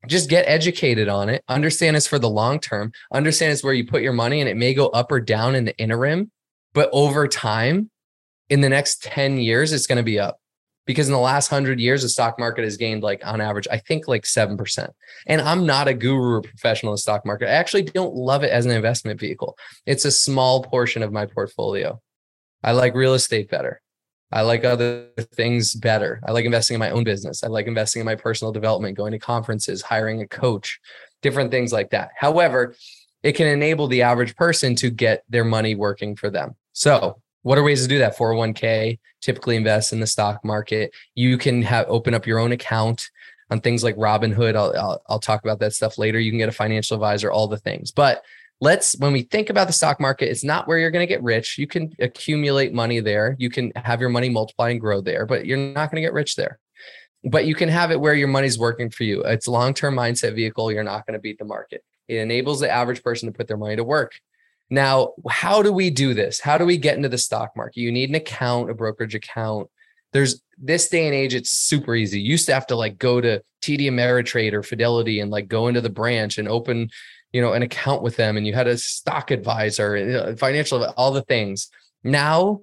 Just 0.07 0.29
get 0.29 0.45
educated 0.47 1.09
on 1.09 1.31
it. 1.31 1.43
Understand 1.49 1.97
it's 1.97 2.07
for 2.07 2.19
the 2.19 2.29
long 2.29 2.61
term. 2.61 2.93
Understand 3.13 3.53
it's 3.53 3.65
where 3.65 3.73
you 3.73 3.87
put 3.87 4.03
your 4.03 4.13
money 4.13 4.41
and 4.41 4.49
it 4.49 4.57
may 4.57 4.75
go 4.75 4.89
up 4.89 5.11
or 5.11 5.21
down 5.21 5.55
in 5.55 5.65
the 5.65 5.77
interim. 5.79 6.31
But 6.75 6.91
over 6.93 7.27
time, 7.29 7.91
in 8.51 8.61
the 8.61 8.69
next 8.69 9.03
10 9.05 9.39
years, 9.39 9.73
it's 9.73 9.87
going 9.87 9.97
to 9.97 10.03
be 10.03 10.19
up 10.19 10.39
because 10.87 11.09
in 11.09 11.13
the 11.13 11.19
last 11.19 11.49
hundred 11.49 11.79
years, 11.79 12.03
the 12.03 12.09
stock 12.09 12.39
market 12.39 12.65
has 12.65 12.77
gained 12.77 13.03
like 13.03 13.25
on 13.25 13.41
average, 13.41 13.69
I 13.71 13.79
think 13.79 14.09
like 14.09 14.25
7%. 14.25 14.89
And 15.27 15.41
I'm 15.41 15.65
not 15.65 15.89
a 15.89 15.95
guru 15.95 16.37
or 16.37 16.43
professional 16.43 16.93
in 16.93 16.95
the 16.95 16.99
stock 16.99 17.25
market. 17.25 17.49
I 17.49 17.53
actually 17.53 17.83
don't 17.83 18.15
love 18.15 18.43
it 18.43 18.51
as 18.51 18.67
an 18.67 18.73
investment 18.73 19.21
vehicle. 19.21 19.57
It's 19.87 20.05
a 20.05 20.11
small 20.11 20.63
portion 20.63 21.03
of 21.03 21.13
my 21.13 21.27
portfolio. 21.27 22.01
I 22.65 22.73
like 22.73 22.95
real 22.95 23.15
estate 23.15 23.51
better. 23.51 23.81
I 24.33 24.43
like 24.43 24.65
other 24.65 25.09
things 25.35 25.75
better. 25.75 26.21
I 26.27 26.33
like 26.33 26.47
investing 26.47 26.77
in 26.77 26.81
my 26.81 26.91
own 26.91 27.05
business. 27.05 27.45
I 27.45 27.49
like 27.49 27.67
investing 27.67 28.01
in 28.01 28.07
my 28.07 28.15
personal 28.15 28.51
development, 28.51 28.97
going 28.97 29.13
to 29.13 29.19
conferences, 29.19 29.83
hiring 29.83 30.23
a 30.23 30.27
coach, 30.27 30.81
different 31.21 31.51
things 31.51 31.73
like 31.73 31.91
that. 31.91 32.11
However, 32.17 32.75
it 33.23 33.33
can 33.33 33.47
enable 33.47 33.89
the 33.89 34.03
average 34.03 34.35
person 34.35 34.75
to 34.77 34.91
get 34.91 35.23
their 35.29 35.45
money 35.45 35.75
working 35.75 36.17
for 36.17 36.31
them. 36.31 36.57
So 36.73 37.21
what 37.43 37.59
are 37.59 37.63
ways 37.63 37.83
to 37.83 37.89
do 37.89 37.99
that? 37.99 38.17
401k 38.17 38.99
typically 39.21 39.57
invest 39.57 39.93
in 39.93 40.01
the 40.01 40.07
stock 40.07 40.45
market. 40.45 40.93
You 41.15 41.39
can 41.39 41.63
have 41.63 41.87
open 41.89 42.15
up 42.15 42.27
your 42.27 42.39
own 42.39 42.53
account 42.53 43.09
on 43.51 43.61
things 43.61 43.85
like 43.85 43.97
robinhood. 43.97 44.57
I'll, 44.57 44.77
I'll, 44.77 45.03
I'll 45.09 45.19
talk 45.19 45.45
about 45.45 45.61
that 45.61 45.75
stuff 45.75 45.99
later. 45.99 46.19
You 46.19 46.31
can 46.31 46.39
get 46.39 46.49
a 46.49 46.53
financial 46.53 46.95
advisor 46.97 47.31
all 47.31 47.49
the 47.49 47.59
things. 47.59 47.91
But 47.91 48.23
let's 48.61 48.97
when 48.99 49.13
we 49.13 49.23
think 49.23 49.51
about 49.51 49.67
the 49.67 49.73
stock 49.73 49.99
market 49.99 50.31
it's 50.31 50.45
not 50.45 50.69
where 50.69 50.79
you're 50.79 50.91
going 50.91 51.07
to 51.07 51.13
get 51.13 51.23
rich. 51.23 51.59
You 51.59 51.67
can 51.67 51.95
accumulate 51.99 52.73
money 52.73 53.01
there. 53.01 53.37
You 53.39 53.51
can 53.51 53.73
have 53.77 54.01
your 54.01 54.11
money 54.11 54.29
multiply 54.29 54.71
and 54.71 54.81
grow 54.81 55.01
there 55.01 55.27
but 55.27 55.47
you're 55.47 55.59
not 55.59 55.91
going 55.91 55.97
to 55.97 56.07
get 56.07 56.13
rich 56.13 56.37
there. 56.37 56.59
But 57.25 57.45
you 57.45 57.55
can 57.55 57.69
have 57.69 57.91
it 57.91 58.01
where 58.01 58.15
your 58.15 58.29
money's 58.29 58.59
working 58.59 58.91
for 58.91 59.05
you. 59.05 59.23
It's 59.23 59.47
a 59.47 59.53
long-term 59.53 59.95
mindset 59.95 60.35
vehicle. 60.35 60.73
You're 60.73 60.83
not 60.83 61.07
going 61.07 61.15
to 61.15 61.21
beat 61.21 61.39
the 61.39 61.45
market. 61.45 61.85
It 62.09 62.17
enables 62.17 62.59
the 62.59 62.71
average 62.71 63.03
person 63.03 63.29
to 63.31 63.37
put 63.37 63.47
their 63.47 63.57
money 63.57 63.77
to 63.77 63.85
work 63.85 64.13
now, 64.73 65.13
how 65.29 65.63
do 65.63 65.71
we 65.71 65.91
do 65.91 66.15
this? 66.15 66.41
How 66.41 66.57
do 66.57 66.65
we 66.65 66.79
get 66.79 66.97
into 66.97 67.11
the 67.11 67.19
stock 67.19 67.51
market? 67.55 67.77
You 67.77 67.93
need 67.93 68.09
an 68.09 68.15
account, 68.15 68.71
a 68.71 68.75
brokerage 68.75 69.15
account. 69.15 69.69
There's 70.15 70.41
this 70.57 70.89
day 70.89 71.05
and 71.05 71.15
age, 71.15 71.35
it's 71.35 71.51
super 71.51 71.95
easy. 71.95 72.19
You 72.19 72.31
used 72.31 72.47
to 72.47 72.55
have 72.55 72.67
to 72.69 72.75
like 72.75 72.97
go 72.97 73.21
to 73.21 73.43
TD 73.61 73.83
Ameritrade 73.83 74.55
or 74.55 74.63
Fidelity 74.63 75.21
and 75.21 75.31
like 75.31 75.47
go 75.47 75.69
into 75.69 75.83
the 75.83 75.91
branch 75.91 76.39
and 76.39 76.49
open, 76.49 76.89
you 77.35 77.43
know, 77.43 77.53
an 77.53 77.61
account 77.61 78.03
with 78.03 78.17
them. 78.17 78.39
And 78.39 78.47
you 78.47 78.55
had 78.55 78.67
a 78.67 78.79
stock 78.79 79.31
advisor, 79.31 79.95
uh, 79.95 80.37
financial, 80.37 80.83
all 80.97 81.13
the 81.13 81.21
things. 81.21 81.69
Now, 82.03 82.63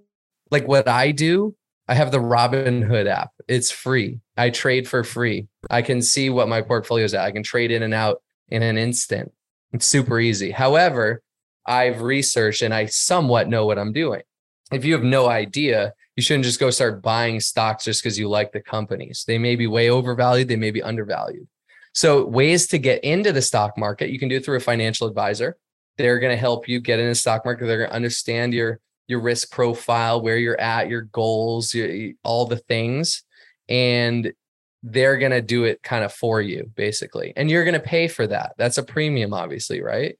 like 0.49 0.67
what 0.67 0.87
I 0.87 1.11
do, 1.11 1.55
I 1.87 1.93
have 1.93 2.11
the 2.11 2.17
Robinhood 2.17 3.05
app. 3.05 3.33
It's 3.47 3.69
free. 3.69 4.19
I 4.35 4.49
trade 4.49 4.87
for 4.87 5.03
free. 5.03 5.47
I 5.69 5.83
can 5.83 6.01
see 6.01 6.31
what 6.31 6.49
my 6.49 6.63
portfolio 6.63 7.05
is 7.05 7.13
at. 7.13 7.23
I 7.23 7.31
can 7.31 7.43
trade 7.43 7.69
in 7.69 7.83
and 7.83 7.93
out 7.93 8.23
in 8.47 8.63
an 8.63 8.79
instant. 8.79 9.31
It's 9.73 9.85
super 9.85 10.19
easy. 10.19 10.49
However, 10.49 11.21
I've 11.69 12.01
researched 12.01 12.63
and 12.63 12.73
I 12.73 12.87
somewhat 12.87 13.47
know 13.47 13.65
what 13.65 13.77
I'm 13.77 13.93
doing. 13.93 14.23
If 14.71 14.83
you 14.83 14.93
have 14.93 15.03
no 15.03 15.29
idea, 15.29 15.93
you 16.15 16.23
shouldn't 16.23 16.45
just 16.45 16.59
go 16.59 16.69
start 16.69 17.01
buying 17.01 17.39
stocks 17.39 17.85
just 17.85 18.03
because 18.03 18.19
you 18.19 18.27
like 18.27 18.51
the 18.51 18.59
companies. 18.59 19.23
They 19.25 19.37
may 19.37 19.55
be 19.55 19.67
way 19.67 19.89
overvalued, 19.89 20.47
they 20.47 20.55
may 20.55 20.71
be 20.71 20.81
undervalued. 20.81 21.47
So, 21.93 22.25
ways 22.25 22.67
to 22.67 22.77
get 22.77 23.03
into 23.03 23.31
the 23.31 23.41
stock 23.41 23.77
market, 23.77 24.09
you 24.09 24.19
can 24.19 24.29
do 24.29 24.37
it 24.37 24.45
through 24.45 24.57
a 24.57 24.61
financial 24.61 25.07
advisor. 25.07 25.57
They're 25.97 26.19
going 26.19 26.33
to 26.33 26.37
help 26.37 26.67
you 26.67 26.79
get 26.79 26.99
in 26.99 27.07
the 27.07 27.15
stock 27.15 27.45
market. 27.45 27.65
They're 27.65 27.77
going 27.77 27.89
to 27.89 27.95
understand 27.95 28.53
your 28.53 28.79
your 29.07 29.19
risk 29.19 29.51
profile, 29.51 30.21
where 30.21 30.37
you're 30.37 30.59
at, 30.59 30.87
your 30.87 31.01
goals, 31.01 31.73
your, 31.73 32.11
all 32.23 32.45
the 32.45 32.57
things, 32.57 33.23
and 33.67 34.31
they're 34.83 35.17
going 35.17 35.31
to 35.31 35.41
do 35.41 35.63
it 35.63 35.81
kind 35.81 36.03
of 36.03 36.13
for 36.13 36.41
you, 36.41 36.71
basically. 36.75 37.33
And 37.35 37.49
you're 37.49 37.63
going 37.63 37.73
to 37.73 37.79
pay 37.79 38.07
for 38.07 38.27
that. 38.27 38.53
That's 38.57 38.77
a 38.77 38.83
premium, 38.83 39.33
obviously, 39.33 39.81
right? 39.81 40.17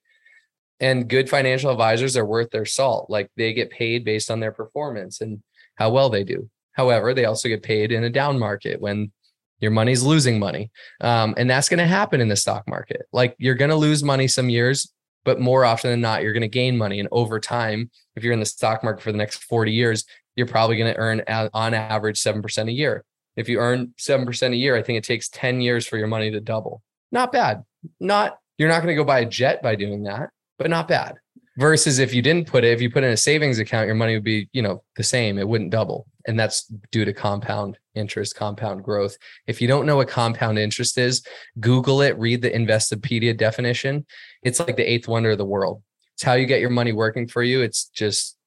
And 0.80 1.10
good 1.10 1.30
financial 1.30 1.72
advisors 1.72 2.16
are 2.16 2.26
worth 2.26 2.52
their 2.52 2.66
salt. 2.66 3.10
Like 3.10 3.30
they 3.36 3.54
get 3.54 3.70
paid 3.70 4.06
based 4.06 4.32
on 4.32 4.40
their 4.40 4.52
performance 4.52 5.22
and 5.22 5.42
how 5.76 5.90
well 5.90 6.10
they 6.10 6.24
do. 6.24 6.50
However, 6.74 7.14
they 7.14 7.26
also 7.26 7.50
get 7.50 7.64
paid 7.64 7.92
in 7.92 8.04
a 8.04 8.10
down 8.10 8.40
market 8.40 8.80
when 8.80 9.12
your 9.60 9.72
money's 9.72 10.04
losing 10.04 10.40
money. 10.40 10.72
Um, 11.02 11.34
and 11.38 11.50
that's 11.50 11.68
going 11.68 11.80
to 11.80 11.88
happen 11.88 12.22
in 12.22 12.30
the 12.30 12.38
stock 12.38 12.68
market. 12.68 13.02
Like 13.12 13.36
you're 13.38 13.56
going 13.56 13.70
to 13.70 13.76
lose 13.76 14.04
money 14.04 14.28
some 14.28 14.50
years, 14.50 14.92
but 15.26 15.42
more 15.42 15.66
often 15.66 15.92
than 15.92 16.00
not, 16.00 16.24
you're 16.24 16.34
going 16.34 16.42
to 16.42 16.48
gain 16.48 16.78
money. 16.78 17.00
And 17.02 17.10
over 17.12 17.40
time, 17.40 17.90
if 18.16 18.24
you're 18.24 18.34
in 18.34 18.40
the 18.40 18.46
stock 18.46 18.84
market 18.84 19.04
for 19.04 19.12
the 19.12 19.18
next 19.18 19.44
40 19.44 19.74
years, 19.74 20.06
you're 20.38 20.48
probably 20.48 20.78
going 20.78 20.94
to 20.94 21.00
earn 21.00 21.22
on 21.28 21.74
average 21.74 22.22
7% 22.22 22.70
a 22.70 22.72
year. 22.72 23.04
If 23.36 23.50
you 23.50 23.60
earn 23.60 23.94
7% 23.98 24.54
a 24.54 24.56
year, 24.56 24.78
I 24.78 24.82
think 24.82 24.98
it 24.98 25.04
takes 25.04 25.28
10 25.30 25.60
years 25.60 25.86
for 25.86 25.98
your 25.98 26.08
money 26.08 26.32
to 26.32 26.40
double. 26.40 26.82
Not 27.12 27.34
bad. 27.34 27.64
Not, 28.00 28.38
you're 28.58 28.70
not 28.70 28.82
going 28.82 28.96
to 28.96 29.02
go 29.02 29.04
buy 29.04 29.20
a 29.20 29.26
jet 29.26 29.62
by 29.62 29.76
doing 29.76 30.04
that 30.04 30.30
but 30.60 30.70
not 30.70 30.88
bad. 30.88 31.16
Versus 31.58 32.00
if 32.00 32.14
you 32.14 32.22
didn't 32.22 32.48
put 32.48 32.64
it, 32.64 32.72
if 32.72 32.82
you 32.82 32.90
put 32.90 33.04
in 33.04 33.12
a 33.12 33.18
savings 33.18 33.60
account, 33.60 33.88
your 33.88 33.96
money 33.96 34.14
would 34.14 34.24
be, 34.24 34.48
you 34.54 34.62
know, 34.62 34.84
the 34.96 35.04
same. 35.04 35.38
It 35.38 35.48
wouldn't 35.48 35.72
double. 35.72 36.06
And 36.28 36.40
that's 36.40 36.72
due 36.92 37.04
to 37.04 37.12
compound 37.12 37.78
interest, 37.96 38.36
compound 38.36 38.84
growth. 38.84 39.18
If 39.48 39.62
you 39.62 39.68
don't 39.68 39.86
know 39.86 39.98
what 39.98 40.08
compound 40.08 40.60
interest 40.60 40.98
is, 40.98 41.22
Google 41.60 42.02
it, 42.02 42.18
read 42.18 42.42
the 42.42 42.52
Investopedia 42.52 43.36
definition. 43.36 44.06
It's 44.44 44.60
like 44.60 44.78
the 44.78 44.90
eighth 44.90 45.08
wonder 45.08 45.32
of 45.32 45.38
the 45.38 45.46
world. 45.46 45.82
It's 46.14 46.24
how 46.24 46.34
you 46.34 46.46
get 46.46 46.62
your 46.62 46.70
money 46.70 46.94
working 46.94 47.28
for 47.28 47.44
you. 47.44 47.62
It's 47.62 47.86
just 47.86 48.38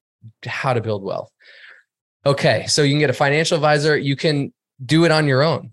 how 0.47 0.73
to 0.73 0.81
build 0.81 1.03
wealth. 1.03 1.31
Okay. 2.25 2.67
So 2.67 2.83
you 2.83 2.93
can 2.93 3.01
get 3.01 3.11
a 3.11 3.15
financial 3.15 3.57
advisor. 3.57 3.99
You 3.99 4.17
can 4.17 4.53
do 4.85 5.05
it 5.05 5.11
on 5.11 5.27
your 5.27 5.43
own. 5.43 5.71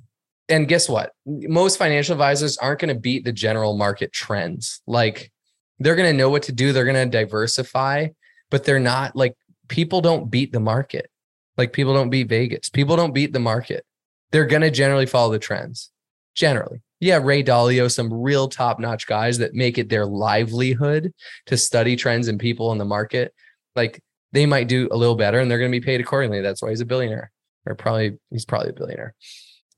And 0.50 0.68
guess 0.68 0.90
what? 0.90 1.12
Most 1.26 1.78
financial 1.78 2.14
advisors 2.14 2.58
aren't 2.58 2.80
going 2.80 2.94
to 2.94 3.00
beat 3.00 3.24
the 3.24 3.32
general 3.32 3.78
market 3.78 4.12
trends. 4.12 4.82
Like 4.88 5.32
they're 5.80 5.96
going 5.96 6.12
to 6.12 6.18
know 6.18 6.30
what 6.30 6.44
to 6.44 6.52
do. 6.52 6.72
They're 6.72 6.86
going 6.86 6.96
to 6.96 7.18
diversify, 7.18 8.10
but 8.50 8.64
they're 8.64 8.80
not 8.80 9.16
like 9.16 9.36
people 9.68 10.02
don't 10.02 10.30
beat 10.30 10.52
the 10.52 10.60
market. 10.60 11.10
Like 11.58 11.74
people 11.74 11.94
don't 11.94 12.10
beat 12.10 12.30
Vegas. 12.30 12.70
People 12.70 12.96
don't 12.96 13.14
beat 13.14 13.34
the 13.34 13.40
market. 13.40 13.86
They're 14.32 14.46
going 14.46 14.62
to 14.62 14.72
generally 14.72 15.06
follow 15.06 15.32
the 15.32 15.40
trends. 15.40 15.92
Generally. 16.36 16.82
Yeah, 17.02 17.20
Ray 17.22 17.44
Dalio, 17.44 17.92
some 17.92 18.14
real 18.14 18.48
top 18.48 18.80
notch 18.80 19.08
guys 19.08 19.38
that 19.38 19.54
make 19.54 19.78
it 19.78 19.90
their 19.90 20.06
livelihood 20.06 21.14
to 21.46 21.58
study 21.58 21.96
trends 21.96 22.28
and 22.28 22.40
people 22.40 22.72
in 22.72 22.78
the 22.78 22.86
market. 22.86 23.34
Like 23.76 24.02
they 24.32 24.46
might 24.46 24.68
do 24.68 24.90
a 24.92 24.98
little 24.98 25.16
better 25.16 25.40
and 25.40 25.50
they're 25.50 25.60
going 25.60 25.72
to 25.72 25.80
be 25.80 25.86
paid 25.86 26.02
accordingly. 26.02 26.42
That's 26.42 26.62
why 26.62 26.70
he's 26.70 26.82
a 26.82 26.86
billionaire 26.86 27.32
or 27.66 27.76
probably 27.76 28.18
he's 28.32 28.46
probably 28.46 28.70
a 28.70 28.74
billionaire. 28.74 29.16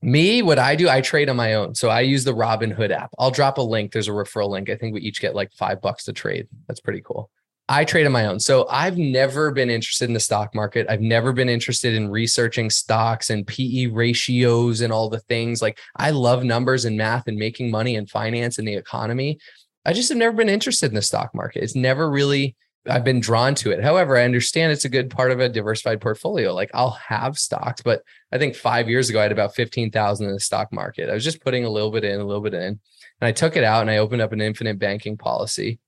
Me, 0.01 0.41
what 0.41 0.57
I 0.57 0.75
do, 0.75 0.89
I 0.89 1.01
trade 1.01 1.29
on 1.29 1.35
my 1.35 1.53
own. 1.53 1.75
So 1.75 1.89
I 1.89 2.01
use 2.01 2.23
the 2.23 2.33
Robinhood 2.33 2.91
app. 2.91 3.11
I'll 3.19 3.31
drop 3.31 3.59
a 3.59 3.61
link. 3.61 3.91
There's 3.91 4.07
a 4.07 4.11
referral 4.11 4.49
link. 4.49 4.69
I 4.69 4.75
think 4.75 4.93
we 4.93 5.01
each 5.01 5.21
get 5.21 5.35
like 5.35 5.51
five 5.53 5.81
bucks 5.81 6.05
to 6.05 6.13
trade. 6.13 6.47
That's 6.67 6.79
pretty 6.79 7.01
cool. 7.01 7.29
I 7.69 7.85
trade 7.85 8.05
on 8.05 8.11
my 8.11 8.25
own. 8.25 8.39
So 8.39 8.67
I've 8.69 8.97
never 8.97 9.51
been 9.51 9.69
interested 9.69 10.09
in 10.09 10.13
the 10.13 10.19
stock 10.19 10.53
market. 10.53 10.87
I've 10.89 11.01
never 11.01 11.31
been 11.31 11.47
interested 11.47 11.93
in 11.93 12.09
researching 12.09 12.69
stocks 12.69 13.29
and 13.29 13.47
PE 13.47 13.85
ratios 13.85 14.81
and 14.81 14.91
all 14.91 15.07
the 15.07 15.19
things. 15.19 15.61
Like 15.61 15.79
I 15.95 16.09
love 16.09 16.43
numbers 16.43 16.83
and 16.83 16.97
math 16.97 17.27
and 17.27 17.37
making 17.37 17.71
money 17.71 17.95
and 17.95 18.09
finance 18.09 18.57
and 18.59 18.67
the 18.67 18.73
economy. 18.73 19.39
I 19.85 19.93
just 19.93 20.09
have 20.09 20.17
never 20.17 20.35
been 20.35 20.49
interested 20.49 20.87
in 20.87 20.95
the 20.95 21.01
stock 21.01 21.33
market. 21.33 21.63
It's 21.63 21.75
never 21.75 22.09
really 22.09 22.55
I've 22.89 23.03
been 23.03 23.19
drawn 23.19 23.53
to 23.55 23.71
it. 23.71 23.83
However, 23.83 24.17
I 24.17 24.23
understand 24.23 24.71
it's 24.71 24.85
a 24.85 24.89
good 24.89 25.11
part 25.11 25.31
of 25.31 25.39
a 25.39 25.49
diversified 25.49 26.01
portfolio. 26.01 26.53
Like 26.53 26.71
I'll 26.73 26.91
have 26.91 27.37
stocks, 27.37 27.81
but 27.81 28.01
I 28.31 28.39
think 28.39 28.55
five 28.55 28.89
years 28.89 29.09
ago 29.09 29.19
I 29.19 29.23
had 29.23 29.31
about 29.31 29.53
15,000 29.53 30.25
in 30.25 30.33
the 30.33 30.39
stock 30.39 30.73
market. 30.73 31.09
I 31.09 31.13
was 31.13 31.23
just 31.23 31.41
putting 31.41 31.63
a 31.63 31.69
little 31.69 31.91
bit 31.91 32.03
in, 32.03 32.19
a 32.19 32.25
little 32.25 32.41
bit 32.41 32.55
in. 32.55 32.79
And 33.21 33.27
I 33.27 33.31
took 33.31 33.55
it 33.55 33.63
out 33.63 33.81
and 33.81 33.91
I 33.91 33.97
opened 33.97 34.21
up 34.21 34.31
an 34.31 34.41
infinite 34.41 34.79
banking 34.79 35.15
policy 35.15 35.79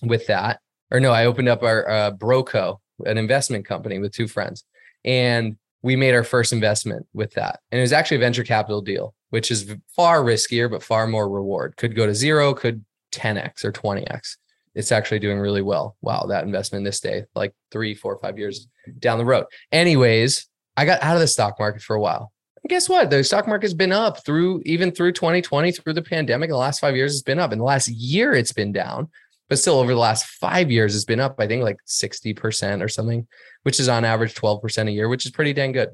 with 0.00 0.28
that. 0.28 0.60
Or 0.92 1.00
no, 1.00 1.10
I 1.10 1.24
opened 1.26 1.48
up 1.48 1.64
our 1.64 1.88
uh, 1.88 2.10
Broco, 2.12 2.78
an 3.04 3.18
investment 3.18 3.66
company 3.66 3.98
with 3.98 4.12
two 4.12 4.28
friends. 4.28 4.64
And 5.04 5.56
we 5.82 5.96
made 5.96 6.14
our 6.14 6.22
first 6.22 6.52
investment 6.52 7.06
with 7.12 7.32
that. 7.34 7.58
And 7.72 7.80
it 7.80 7.82
was 7.82 7.92
actually 7.92 8.18
a 8.18 8.20
venture 8.20 8.44
capital 8.44 8.80
deal. 8.80 9.14
which 9.30 9.50
is 9.50 9.74
far 9.96 10.22
riskier, 10.22 10.70
but 10.70 10.82
far 10.82 11.06
more 11.06 11.26
reward. 11.26 11.74
Could 11.78 11.96
go 11.96 12.04
to 12.04 12.14
zero, 12.14 12.52
could 12.52 12.84
10x 13.12 13.64
or 13.64 13.72
20x. 13.72 14.36
It's 14.74 14.92
actually 14.92 15.18
doing 15.18 15.38
really 15.38 15.62
well. 15.62 15.96
Wow, 16.00 16.26
that 16.28 16.44
investment 16.44 16.84
this 16.84 17.00
day, 17.00 17.24
like 17.34 17.52
three, 17.70 17.94
four, 17.94 18.18
five 18.18 18.38
years 18.38 18.68
down 18.98 19.18
the 19.18 19.24
road. 19.24 19.46
Anyways, 19.70 20.46
I 20.76 20.84
got 20.84 21.02
out 21.02 21.14
of 21.14 21.20
the 21.20 21.26
stock 21.26 21.58
market 21.58 21.82
for 21.82 21.94
a 21.94 22.00
while. 22.00 22.32
And 22.62 22.70
guess 22.70 22.88
what? 22.88 23.10
The 23.10 23.22
stock 23.24 23.46
market's 23.46 23.74
been 23.74 23.92
up 23.92 24.24
through 24.24 24.62
even 24.64 24.92
through 24.92 25.12
2020, 25.12 25.72
through 25.72 25.92
the 25.92 26.02
pandemic. 26.02 26.48
The 26.48 26.56
last 26.56 26.80
five 26.80 26.96
years, 26.96 27.12
it's 27.12 27.22
been 27.22 27.38
up. 27.38 27.52
In 27.52 27.58
the 27.58 27.64
last 27.64 27.88
year, 27.88 28.32
it's 28.32 28.52
been 28.52 28.72
down, 28.72 29.08
but 29.48 29.58
still 29.58 29.78
over 29.78 29.92
the 29.92 29.98
last 29.98 30.26
five 30.26 30.70
years, 30.70 30.94
it's 30.94 31.04
been 31.04 31.20
up, 31.20 31.36
I 31.38 31.46
think 31.46 31.62
like 31.62 31.78
60% 31.86 32.82
or 32.82 32.88
something, 32.88 33.26
which 33.64 33.80
is 33.80 33.88
on 33.88 34.04
average 34.04 34.34
12% 34.34 34.88
a 34.88 34.92
year, 34.92 35.08
which 35.08 35.26
is 35.26 35.32
pretty 35.32 35.52
dang 35.52 35.72
good. 35.72 35.90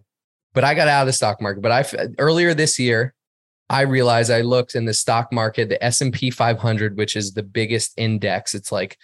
But 0.52 0.64
I 0.64 0.75
got 0.75 0.88
out 0.88 1.02
of 1.02 1.06
the 1.06 1.12
stock 1.12 1.40
market. 1.40 1.62
But 1.62 1.73
I 1.73 2.08
earlier 2.18 2.54
this 2.54 2.78
year, 2.78 3.14
I 3.70 3.82
realized 3.82 4.30
I 4.30 4.40
looked 4.40 4.75
in 4.75 4.87
the 4.87 4.94
stock 4.94 5.32
market, 5.32 5.68
the 5.68 5.82
S&P 5.84 6.30
500, 6.30 6.96
which 6.96 7.16
is 7.16 7.32
the 7.32 7.42
biggest 7.42 7.92
index. 7.98 8.54
It's 8.54 8.72
like 8.72 8.96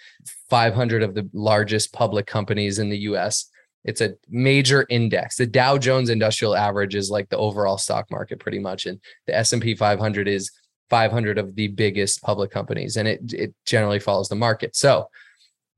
500 0.49 1.03
of 1.03 1.13
the 1.13 1.29
largest 1.33 1.93
public 1.93 2.25
companies 2.25 2.79
in 2.79 2.89
the 2.89 2.97
US. 2.99 3.49
It's 3.83 4.01
a 4.01 4.15
major 4.27 4.87
index. 4.89 5.37
The 5.37 5.45
Dow 5.45 5.77
Jones 5.77 6.09
Industrial 6.09 6.55
Average 6.55 6.95
is 6.95 7.11
like 7.11 7.29
the 7.29 7.37
overall 7.37 7.77
stock 7.77 8.09
market 8.09 8.39
pretty 8.39 8.57
much 8.57 8.87
and 8.87 8.99
the 9.27 9.35
S&P 9.37 9.75
500 9.75 10.27
is 10.27 10.49
500 10.89 11.37
of 11.37 11.55
the 11.55 11.67
biggest 11.67 12.21
public 12.23 12.51
companies 12.51 12.97
and 12.97 13.07
it 13.07 13.33
it 13.33 13.53
generally 13.65 13.99
follows 13.99 14.29
the 14.29 14.35
market. 14.35 14.75
So, 14.75 15.09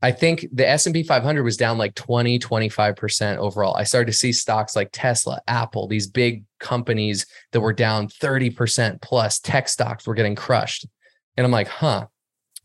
I 0.01 0.12
think 0.12 0.46
the 0.53 0.67
S&P 0.67 1.01
500 1.01 1.44
was 1.44 1.58
down 1.58 1.79
like 1.79 1.96
20, 1.96 2.38
25% 2.38 3.38
overall. 3.38 3.75
I 3.75 3.84
started 3.84 4.12
to 4.12 4.17
see 4.17 4.32
stocks 4.32 4.75
like 4.75 4.89
Tesla, 4.91 5.41
Apple, 5.48 5.88
these 5.88 6.06
big 6.06 6.44
companies 6.60 7.26
that 7.52 7.62
were 7.62 7.74
down 7.74 8.08
30% 8.08 9.02
plus 9.02 9.40
tech 9.40 9.70
stocks 9.70 10.06
were 10.06 10.16
getting 10.16 10.36
crushed. 10.36 10.86
And 11.36 11.46
I'm 11.46 11.52
like, 11.52 11.68
huh, 11.68 12.08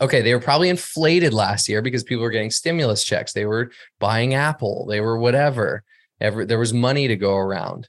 okay, 0.00 0.22
they 0.22 0.34
were 0.34 0.40
probably 0.40 0.68
inflated 0.68 1.32
last 1.32 1.68
year 1.68 1.82
because 1.82 2.02
people 2.02 2.22
were 2.22 2.30
getting 2.30 2.50
stimulus 2.50 3.04
checks. 3.04 3.32
They 3.32 3.46
were 3.46 3.70
buying 4.00 4.34
Apple, 4.34 4.86
they 4.86 5.00
were 5.00 5.18
whatever. 5.18 5.84
Every, 6.20 6.46
there 6.46 6.58
was 6.58 6.72
money 6.72 7.08
to 7.08 7.16
go 7.16 7.34
around. 7.34 7.88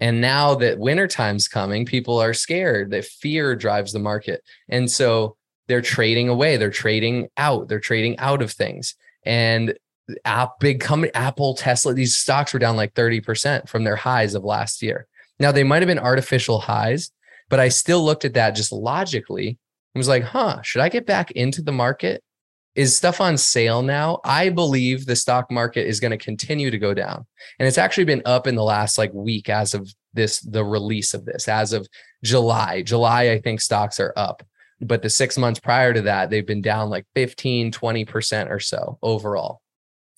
And 0.00 0.20
now 0.20 0.54
that 0.56 0.78
wintertime's 0.78 1.48
coming, 1.48 1.86
people 1.86 2.20
are 2.20 2.34
scared 2.34 2.90
that 2.90 3.04
fear 3.04 3.54
drives 3.54 3.92
the 3.92 3.98
market. 3.98 4.42
And 4.68 4.90
so 4.90 5.36
they're 5.68 5.82
trading 5.82 6.28
away, 6.28 6.56
they're 6.56 6.70
trading 6.70 7.28
out, 7.36 7.68
they're 7.68 7.80
trading 7.80 8.18
out 8.18 8.42
of 8.42 8.50
things. 8.50 8.96
And 9.24 9.78
app 10.24 10.58
big 10.58 10.80
company 10.80 11.12
Apple, 11.14 11.54
Tesla, 11.54 11.94
these 11.94 12.16
stocks 12.16 12.52
were 12.52 12.58
down 12.58 12.76
like 12.76 12.94
30% 12.94 13.68
from 13.68 13.84
their 13.84 13.96
highs 13.96 14.34
of 14.34 14.44
last 14.44 14.82
year. 14.82 15.06
Now 15.40 15.50
they 15.50 15.64
might 15.64 15.82
have 15.82 15.88
been 15.88 15.98
artificial 15.98 16.60
highs, 16.60 17.10
but 17.48 17.58
I 17.58 17.68
still 17.68 18.04
looked 18.04 18.24
at 18.24 18.34
that 18.34 18.54
just 18.54 18.70
logically 18.70 19.48
and 19.94 19.98
was 19.98 20.08
like, 20.08 20.22
huh, 20.22 20.62
should 20.62 20.82
I 20.82 20.88
get 20.88 21.06
back 21.06 21.32
into 21.32 21.62
the 21.62 21.72
market? 21.72 22.22
Is 22.76 22.94
stuff 22.94 23.20
on 23.20 23.36
sale 23.36 23.82
now? 23.82 24.20
I 24.24 24.50
believe 24.50 25.04
the 25.04 25.16
stock 25.16 25.50
market 25.50 25.88
is 25.88 25.98
going 25.98 26.12
to 26.12 26.24
continue 26.24 26.70
to 26.70 26.78
go 26.78 26.94
down. 26.94 27.26
And 27.58 27.66
it's 27.66 27.78
actually 27.78 28.04
been 28.04 28.22
up 28.24 28.46
in 28.46 28.54
the 28.54 28.62
last 28.62 28.96
like 28.96 29.12
week 29.12 29.48
as 29.48 29.74
of 29.74 29.92
this, 30.14 30.40
the 30.40 30.64
release 30.64 31.12
of 31.12 31.24
this, 31.24 31.48
as 31.48 31.72
of 31.72 31.88
July. 32.22 32.82
July, 32.82 33.30
I 33.30 33.40
think 33.40 33.60
stocks 33.60 33.98
are 33.98 34.12
up 34.16 34.44
but 34.80 35.02
the 35.02 35.10
six 35.10 35.36
months 35.36 35.60
prior 35.60 35.92
to 35.92 36.02
that 36.02 36.30
they've 36.30 36.46
been 36.46 36.62
down 36.62 36.90
like 36.90 37.06
15 37.14 37.72
20% 37.72 38.50
or 38.50 38.60
so 38.60 38.98
overall 39.02 39.60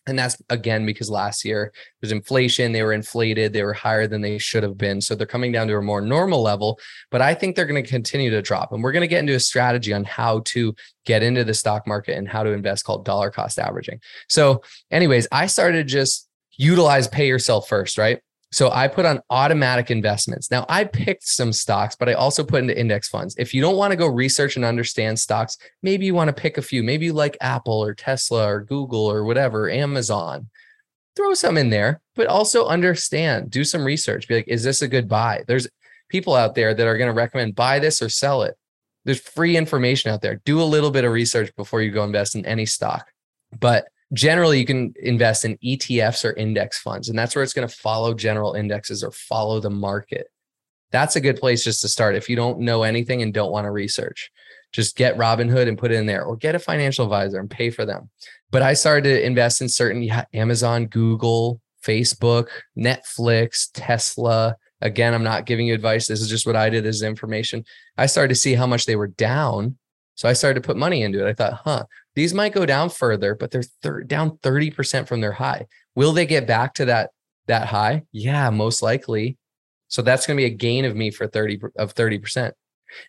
and 0.06 0.18
that's 0.18 0.37
again 0.50 0.85
because 0.85 1.09
last 1.11 1.44
year 1.44 1.73
there's 2.00 2.12
inflation 2.12 2.73
they 2.73 2.82
were 2.82 2.92
inflated 2.92 3.52
they 3.52 3.62
were 3.62 3.73
higher 3.73 4.06
than 4.06 4.21
they 4.21 4.38
should 4.38 4.62
have 4.62 4.76
been. 4.76 5.00
So 5.00 5.14
they're 5.14 5.26
coming 5.26 5.52
down 5.52 5.68
to 5.68 5.76
a 5.76 5.82
more 5.82 6.00
normal 6.00 6.42
level 6.42 6.78
but 7.11 7.23
i 7.23 7.35
think 7.35 7.54
they're 7.54 7.66
going 7.66 7.82
to 7.82 7.88
continue 7.88 8.30
to 8.30 8.42
drop. 8.42 8.73
And 8.73 8.82
we're 8.82 8.92
going 8.92 9.02
to 9.02 9.09
get 9.09 9.21
into 9.21 9.35
a 9.35 9.40
strategy 9.40 9.92
on 9.92 10.04
how 10.04 10.40
to 10.47 10.75
get 11.04 11.23
into 11.23 11.44
the 11.44 11.54
stock 11.54 11.87
market 11.87 12.16
and 12.16 12.28
how 12.28 12.42
to 12.42 12.50
invest 12.50 12.85
called 12.85 13.04
dollar 13.04 13.30
cost 13.30 13.59
averaging. 13.59 14.00
So 14.28 14.62
anyways 14.90 15.28
i 15.32 15.47
started 15.47 15.88
just 15.88 16.28
utilize 16.56 17.09
pay 17.09 17.26
yourself 17.26 17.68
first 17.68 17.99
right 17.99 18.21
so 18.52 18.71
I 18.71 18.87
put 18.87 19.06
on 19.06 19.21
automatic 19.30 19.90
investments. 19.90 20.50
Now 20.50 20.66
I 20.68 20.85
picked 20.85 21.26
some 21.26 21.54
stocks, 21.54 21.97
but 21.97 22.11
I 22.11 22.12
also 22.12 22.44
put 22.44 22.61
into 22.61 22.78
index 22.78 23.09
funds. 23.09 23.35
If 23.38 23.54
you 23.54 23.62
don't 23.62 23.78
want 23.78 23.92
to 23.92 23.97
go 23.97 24.06
research 24.06 24.56
and 24.56 24.64
understand 24.64 25.18
stocks, 25.18 25.56
maybe 25.82 26.04
you 26.04 26.14
want 26.14 26.28
to 26.28 26.35
pick 26.35 26.59
a 26.59 26.62
few. 26.62 26.82
Maybe 26.82 27.06
you 27.06 27.14
like 27.14 27.38
Apple 27.40 27.82
or 27.82 27.94
Tesla 27.94 28.47
or 28.47 28.61
Google 28.61 29.11
or 29.11 29.25
whatever, 29.25 29.71
Amazon. 29.71 30.50
Throw 31.16 31.32
some 31.32 31.56
in 31.56 31.71
there, 31.71 32.02
but 32.14 32.26
also 32.26 32.66
understand, 32.66 33.50
do 33.50 33.64
some 33.64 33.85
research. 33.85 34.28
Be 34.28 34.37
like, 34.37 34.49
is 34.49 34.62
this 34.62 34.82
a 34.82 34.88
good 34.88 35.09
buy? 35.09 35.44
There's 35.49 35.66
people 36.11 36.35
out 36.35 36.54
there 36.54 36.75
that 36.75 36.87
are 36.87 36.99
going 36.99 37.11
to 37.11 37.14
recommend 37.14 37.54
buy 37.54 37.78
this 37.78 38.02
or 38.02 38.11
sell 38.11 38.42
it. 38.42 38.54
There's 39.06 39.21
free 39.21 39.56
information 39.56 40.11
out 40.11 40.21
there. 40.21 40.42
Do 40.44 40.61
a 40.61 40.64
little 40.64 40.90
bit 40.90 41.04
of 41.04 41.12
research 41.12 41.50
before 41.56 41.80
you 41.80 41.90
go 41.90 42.04
invest 42.04 42.35
in 42.35 42.44
any 42.44 42.66
stock. 42.66 43.06
But 43.59 43.88
generally 44.12 44.59
you 44.59 44.66
can 44.66 44.95
invest 45.00 45.45
in 45.45 45.59
ETFs 45.59 46.25
or 46.25 46.35
index 46.35 46.78
funds, 46.78 47.09
and 47.09 47.19
that's 47.19 47.35
where 47.35 47.42
it's 47.42 47.54
going 47.54 47.66
to 47.69 47.75
follow 47.75 48.14
general 48.14 48.54
indexes 48.54 49.02
or 49.02 49.11
follow 49.11 49.61
the 49.61 49.71
market. 49.71 50.28
That's 50.90 51.16
a 51.16 51.21
good 51.21 51.38
place 51.38 51.64
just 51.64 51.81
to 51.83 51.88
start. 51.88 52.16
If 52.16 52.28
you 52.28 52.37
don't 52.37 52.61
know 52.61 52.83
anything 52.83 53.23
and 53.23 53.33
don't 53.33 53.52
want 53.52 53.64
to 53.64 53.71
research, 53.71 54.31
just 54.73 54.97
get 54.97 55.16
Robinhood 55.16 55.69
and 55.69 55.78
put 55.78 55.90
it 55.90 55.97
in 55.97 56.07
there 56.07 56.25
or 56.25 56.37
get 56.37 56.54
a 56.54 56.59
financial 56.59 57.04
advisor 57.04 57.38
and 57.38 57.50
pay 57.50 57.71
for 57.71 57.85
them. 57.85 58.11
But 58.50 58.62
I 58.62 58.75
started 58.75 59.04
to 59.04 59.26
invest 59.26 59.61
in 59.62 59.69
certain 59.69 60.09
Amazon, 60.35 60.87
Google, 60.87 61.61
Facebook, 61.83 62.49
Netflix, 62.76 63.69
Tesla. 63.73 64.57
Again, 64.81 65.14
I'm 65.14 65.23
not 65.23 65.47
giving 65.47 65.66
you 65.66 65.75
advice. 65.75 66.07
This 66.07 66.21
is 66.21 66.28
just 66.28 66.47
what 66.47 66.57
I 66.57 66.69
did 66.69 66.87
as 66.87 67.02
information. 67.02 67.64
I 67.97 68.07
started 68.07 68.35
to 68.35 68.40
see 68.40 68.54
how 68.54 68.66
much 68.66 68.85
they 68.85 68.97
were 68.97 69.09
down. 69.09 69.78
So 70.14 70.28
I 70.28 70.35
started 70.35 70.62
to 70.62 70.66
put 70.66 70.76
money 70.76 71.02
into 71.02 71.25
it. 71.26 71.28
I 71.28 71.33
thought, 71.33 71.61
huh, 71.64 71.85
these 72.14 72.35
might 72.35 72.52
go 72.52 72.66
down 72.66 72.90
further, 72.90 73.35
but 73.35 73.50
they're 73.50 73.62
thir- 73.83 74.02
down 74.02 74.38
30% 74.38 75.09
from 75.09 75.21
their 75.21 75.33
high. 75.33 75.66
Will 75.95 76.12
they 76.12 76.26
get 76.26 76.47
back 76.47 76.75
to 76.75 76.85
that 76.87 77.11
that 77.47 77.66
high? 77.69 78.02
Yeah, 78.12 78.50
most 78.50 78.83
likely. 78.83 79.37
So 79.88 80.00
that's 80.02 80.26
going 80.26 80.37
to 80.37 80.40
be 80.40 80.47
a 80.47 80.57
gain 80.57 80.85
of 80.85 80.97
me 80.97 81.11
for 81.11 81.26
30 81.26 81.61
of 81.76 81.95
30%. 81.95 82.52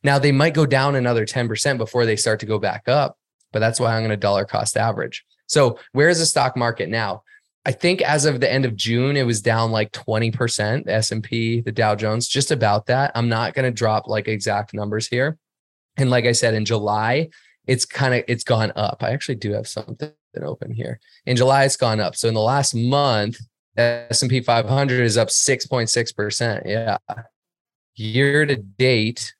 Now 0.04 0.20
they 0.20 0.32
might 0.32 0.54
go 0.54 0.66
down 0.66 0.96
another 0.96 1.26
10% 1.26 1.78
before 1.78 2.06
they 2.06 2.16
start 2.16 2.40
to 2.42 2.46
go 2.46 2.60
back 2.60 2.88
up, 2.88 3.18
but 3.52 3.60
that's 3.60 3.80
why 3.80 3.94
I'm 3.94 4.02
going 4.02 4.10
to 4.10 4.18
dollar 4.18 4.46
cost 4.46 4.78
average. 4.78 5.24
So 5.48 5.80
where 5.92 6.10
is 6.10 6.20
the 6.20 6.26
stock 6.26 6.58
market 6.58 6.90
now? 6.90 7.24
I 7.66 7.72
think 7.72 8.02
as 8.02 8.26
of 8.26 8.42
the 8.42 8.52
end 8.52 8.66
of 8.66 8.76
June, 8.76 9.16
it 9.16 9.26
was 9.26 9.42
down 9.42 9.72
like 9.72 9.92
20%, 9.94 10.86
the 10.86 10.94
S&P, 10.94 11.62
the 11.62 11.72
Dow 11.72 11.96
Jones, 11.96 12.28
just 12.28 12.52
about 12.52 12.88
that. 12.88 13.12
I'm 13.16 13.30
not 13.30 13.54
going 13.54 13.64
to 13.64 13.72
drop 13.72 14.08
like 14.08 14.28
exact 14.28 14.74
numbers 14.74 15.08
here. 15.08 15.38
And 15.96 16.10
like 16.10 16.26
I 16.26 16.34
said, 16.34 16.56
in 16.56 16.66
July, 16.66 17.30
it's 17.68 17.86
kind 17.86 18.14
of 18.14 18.24
it's 18.28 18.44
gone 18.44 18.72
up. 18.76 18.98
I 19.02 19.12
actually 19.12 19.36
do 19.36 19.54
have 19.54 19.68
something 19.68 20.12
open 20.42 20.72
here. 20.72 21.00
In 21.26 21.36
July, 21.36 21.64
it's 21.66 21.78
gone 21.78 22.00
up. 22.00 22.16
So 22.16 22.28
in 22.28 22.34
the 22.34 22.42
last 22.42 22.74
month, 22.74 23.38
S&P 23.78 24.42
500 24.42 25.02
is 25.02 25.18
up 25.18 25.30
6.6%. 25.30 26.62
Yeah. 26.66 26.98
Year 27.96 28.46
to 28.46 28.56
date, 28.56 29.34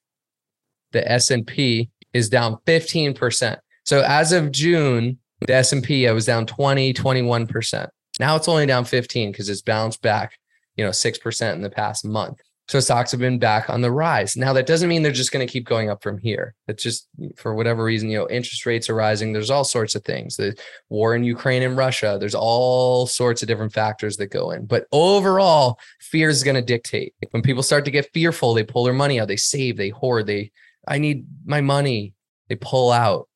the 0.92 1.10
S&P 1.12 1.90
is 2.14 2.30
down 2.30 2.58
15%. 2.66 3.58
So 3.86 4.02
as 4.02 4.32
of 4.32 4.52
June, 4.52 5.18
the 5.42 5.56
S&P 5.56 6.08
I 6.08 6.12
was 6.12 6.26
down 6.26 6.46
20, 6.46 6.94
21%. 6.94 7.90
Now 8.20 8.36
it's 8.36 8.48
only 8.48 8.66
down 8.66 8.86
15 8.86 9.32
because 9.32 9.50
it's 9.50 9.62
bounced 9.62 10.02
back, 10.02 10.38
you 10.76 10.86
know, 10.86 10.92
6% 10.92 11.54
in 11.54 11.62
the 11.62 11.70
past 11.70 12.06
month. 12.06 12.40
So 12.70 12.80
stocks 12.80 13.12
have 13.12 13.20
been 13.20 13.40
back 13.40 13.70
on 13.70 13.82
the 13.82 13.92
rise. 13.92 14.38
Now 14.38 14.54
that 14.54 14.66
doesn't 14.66 14.88
mean 14.88 15.04
they're 15.04 15.12
just 15.12 15.34
going 15.34 15.46
to 15.46 15.52
keep 15.52 15.66
going 15.66 15.90
up 15.90 16.02
from 16.02 16.18
here. 16.18 16.56
It's 16.68 16.82
just 16.82 17.10
for 17.36 17.54
whatever 17.54 17.84
reason, 17.84 18.10
you 18.10 18.18
know, 18.18 18.30
interest 18.30 18.66
rates 18.66 18.90
are 18.90 18.96
rising. 18.96 19.34
There's 19.34 19.50
all 19.50 19.66
sorts 19.66 19.96
of 19.96 20.06
things. 20.06 20.38
The 20.38 20.56
war 20.90 21.14
in 21.14 21.26
Ukraine 21.26 21.64
and 21.64 21.76
Russia. 21.76 22.18
There's 22.18 22.36
all 22.36 23.06
sorts 23.06 23.42
of 23.42 23.50
different 23.50 23.74
factors 23.74 24.16
that 24.18 24.28
go 24.28 24.52
in. 24.52 24.66
But 24.66 24.86
overall, 24.94 25.78
fear 26.00 26.30
is 26.30 26.44
going 26.44 26.56
to 26.56 26.62
dictate. 26.62 27.14
When 27.32 27.44
people 27.44 27.64
start 27.64 27.84
to 27.86 27.92
get 27.92 28.12
fearful, 28.14 28.54
they 28.54 28.64
pull 28.64 28.86
their 28.86 28.94
money 28.94 29.20
out. 29.20 29.28
They 29.28 29.36
save. 29.36 29.76
They 29.76 29.90
hoard. 29.90 30.28
They, 30.28 30.52
I 30.88 31.00
need 31.00 31.26
my 31.46 31.60
money. 31.60 32.14
They 32.48 32.56
pull 32.56 32.92
out. 32.92 33.28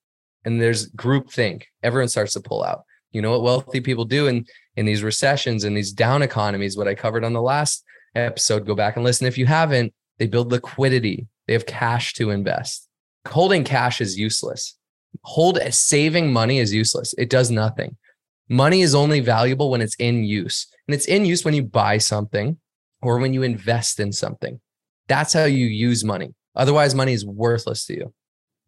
And 0.46 0.62
there's 0.62 0.90
groupthink. 0.92 1.64
Everyone 1.84 2.08
starts 2.08 2.34
to 2.34 2.40
pull 2.40 2.64
out. 2.64 2.84
You 3.12 3.22
know 3.22 3.32
what 3.32 3.42
wealthy 3.42 3.82
people 3.82 4.06
do 4.06 4.28
in 4.28 4.46
in 4.76 4.86
these 4.86 5.04
recessions 5.04 5.64
and 5.64 5.76
these 5.76 5.92
down 5.92 6.22
economies? 6.22 6.78
What 6.78 6.88
I 6.88 6.96
covered 6.96 7.26
on 7.26 7.34
the 7.34 7.42
last 7.42 7.84
episode, 8.16 8.66
go 8.66 8.76
back 8.76 8.96
and 8.96 9.06
listen. 9.06 9.28
If 9.28 9.38
you 9.38 9.46
haven't, 9.46 9.94
they 10.18 10.28
build 10.28 10.52
liquidity. 10.52 11.28
They 11.48 11.54
have 11.54 11.66
cash 11.66 12.14
to 12.14 12.32
invest. 12.32 12.88
Holding 13.28 13.64
cash 13.64 14.02
is 14.02 14.18
useless. 14.18 14.78
Hold 15.24 15.60
saving 15.72 16.32
money 16.32 16.60
is 16.60 16.74
useless. 16.74 17.14
It 17.18 17.30
does 17.30 17.52
nothing. 17.52 17.98
Money 18.50 18.82
is 18.82 18.96
only 18.96 19.20
valuable 19.20 19.70
when 19.70 19.82
it's 19.82 19.96
in 19.96 20.24
use. 20.24 20.68
And 20.88 20.96
it's 20.96 21.06
in 21.06 21.26
use 21.26 21.44
when 21.44 21.54
you 21.54 21.64
buy 21.64 21.98
something 21.98 22.58
or 23.02 23.20
when 23.20 23.34
you 23.34 23.44
invest 23.44 24.00
in 24.00 24.12
something. 24.12 24.60
That's 25.08 25.34
how 25.34 25.46
you 25.46 25.66
use 25.66 26.04
money. 26.04 26.34
Otherwise, 26.56 26.96
money 26.96 27.14
is 27.14 27.26
worthless 27.26 27.86
to 27.86 27.94
you. 27.94 28.14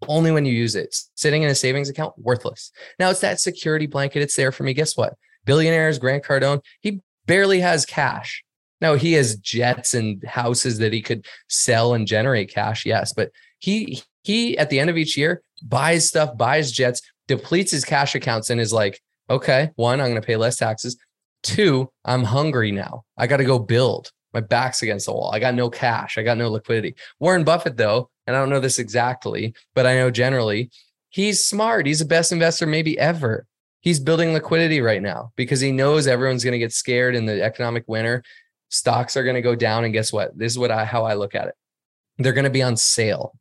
Only 0.08 0.31
when 0.31 0.46
you 0.46 0.53
use 0.53 0.75
it. 0.75 0.96
Sitting 1.15 1.43
in 1.43 1.50
a 1.50 1.55
savings 1.55 1.89
account, 1.89 2.13
worthless. 2.17 2.72
Now 3.00 3.10
it's 3.10 3.19
that 3.22 3.39
security 3.39 3.88
blanket. 3.88 4.22
It's 4.22 4.36
there 4.36 4.51
for 4.51 4.63
me. 4.63 4.74
Guess 4.74 4.96
what? 4.96 5.15
Billionaires, 5.46 6.00
Grant 6.00 6.24
Cardone, 6.24 6.62
he 6.81 7.01
barely 7.25 7.60
has 7.60 7.86
cash 7.86 8.43
Now 8.82 8.96
he 8.96 9.14
has 9.14 9.36
jets 9.38 9.94
and 9.94 10.24
houses 10.24 10.78
that 10.80 10.94
he 10.94 11.02
could 11.02 11.26
sell 11.48 11.94
and 11.94 12.08
generate 12.08 12.54
cash, 12.54 12.86
yes, 12.86 13.14
but 13.14 13.32
he 13.60 14.02
he 14.24 14.58
at 14.58 14.70
the 14.70 14.80
end 14.80 14.90
of 14.90 14.98
each 14.98 15.18
year 15.18 15.42
buys 15.64 16.08
stuff, 16.08 16.38
buys 16.38 16.72
jets, 16.72 17.02
depletes 17.28 17.72
his 17.72 17.86
cash 17.86 18.16
accounts 18.16 18.50
and 18.50 18.60
is 18.62 18.74
like, 18.74 19.02
okay, 19.30 19.72
one, 19.76 20.00
I'm 20.00 20.10
going 20.10 20.22
to 20.22 20.26
pay 20.26 20.36
less 20.36 20.58
taxes. 20.58 20.98
Two, 21.44 21.90
I'm 22.06 22.24
hungry 22.24 22.72
now. 22.72 23.04
I 23.18 23.28
got 23.28 23.38
to 23.38 23.46
go 23.46 23.60
build. 23.60 24.12
My 24.34 24.42
back's 24.42 24.84
against 24.84 25.08
the 25.08 25.14
wall. 25.14 25.32
I 25.34 25.40
got 25.40 25.56
no 25.56 25.70
cash. 25.70 26.18
I 26.18 26.24
got 26.24 26.38
no 26.38 26.50
liquidity. 26.50 26.96
Warren 27.20 27.44
Buffett, 27.44 27.78
though, 27.78 28.10
and 28.28 28.36
I 28.36 28.40
don't 28.40 28.50
know 28.50 28.60
this 28.60 28.80
exactly, 28.80 29.54
but 29.74 29.86
I 29.86 29.96
know 29.96 30.12
generally 30.12 30.70
he's 31.10 31.44
smart. 31.44 31.88
He's 31.88 32.00
the 32.00 32.06
best 32.06 32.32
investor 32.32 32.68
maybe 32.68 32.98
ever. 33.00 33.46
He's 33.82 34.00
building 34.00 34.34
liquidity 34.34 34.82
right 34.82 35.02
now 35.02 35.32
because 35.36 35.62
he 35.62 35.72
knows 35.72 36.06
everyone's 36.06 36.44
going 36.44 36.52
to 36.52 36.60
get 36.60 36.74
scared 36.74 37.16
in 37.16 37.26
the 37.26 37.42
economic 37.42 37.86
winter. 37.88 38.24
Stocks 38.70 39.18
are 39.18 39.24
going 39.24 39.36
to 39.36 39.42
go 39.42 39.56
down. 39.56 39.84
And 39.84 39.94
guess 39.94 40.14
what? 40.14 40.38
This 40.38 40.52
is 40.52 40.60
what 40.60 40.72
I 40.72 40.86
how 40.86 41.04
I 41.06 41.16
look 41.16 41.36
at 41.36 41.48
it. 41.48 41.56
They're 42.18 42.34
going 42.34 42.44
to 42.44 42.50
be 42.50 42.64
on 42.64 42.78
sale. 42.78 43.36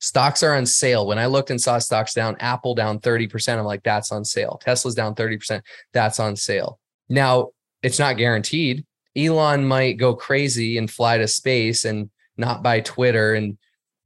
Stocks 0.00 0.42
are 0.42 0.54
on 0.54 0.66
sale. 0.66 1.06
When 1.06 1.18
I 1.18 1.26
looked 1.26 1.50
and 1.50 1.60
saw 1.60 1.78
stocks 1.78 2.14
down, 2.14 2.36
Apple 2.38 2.74
down 2.74 3.00
30%, 3.00 3.58
I'm 3.58 3.64
like, 3.64 3.82
that's 3.82 4.12
on 4.12 4.24
sale. 4.24 4.60
Tesla's 4.62 4.94
down 4.94 5.14
30%, 5.14 5.60
that's 5.92 6.20
on 6.20 6.36
sale. 6.36 6.78
Now, 7.08 7.48
it's 7.82 7.98
not 7.98 8.16
guaranteed. 8.16 8.86
Elon 9.16 9.64
might 9.64 9.94
go 9.94 10.14
crazy 10.14 10.78
and 10.78 10.88
fly 10.88 11.18
to 11.18 11.26
space 11.26 11.84
and 11.84 12.10
not 12.36 12.62
buy 12.62 12.80
Twitter 12.80 13.34
and 13.34 13.58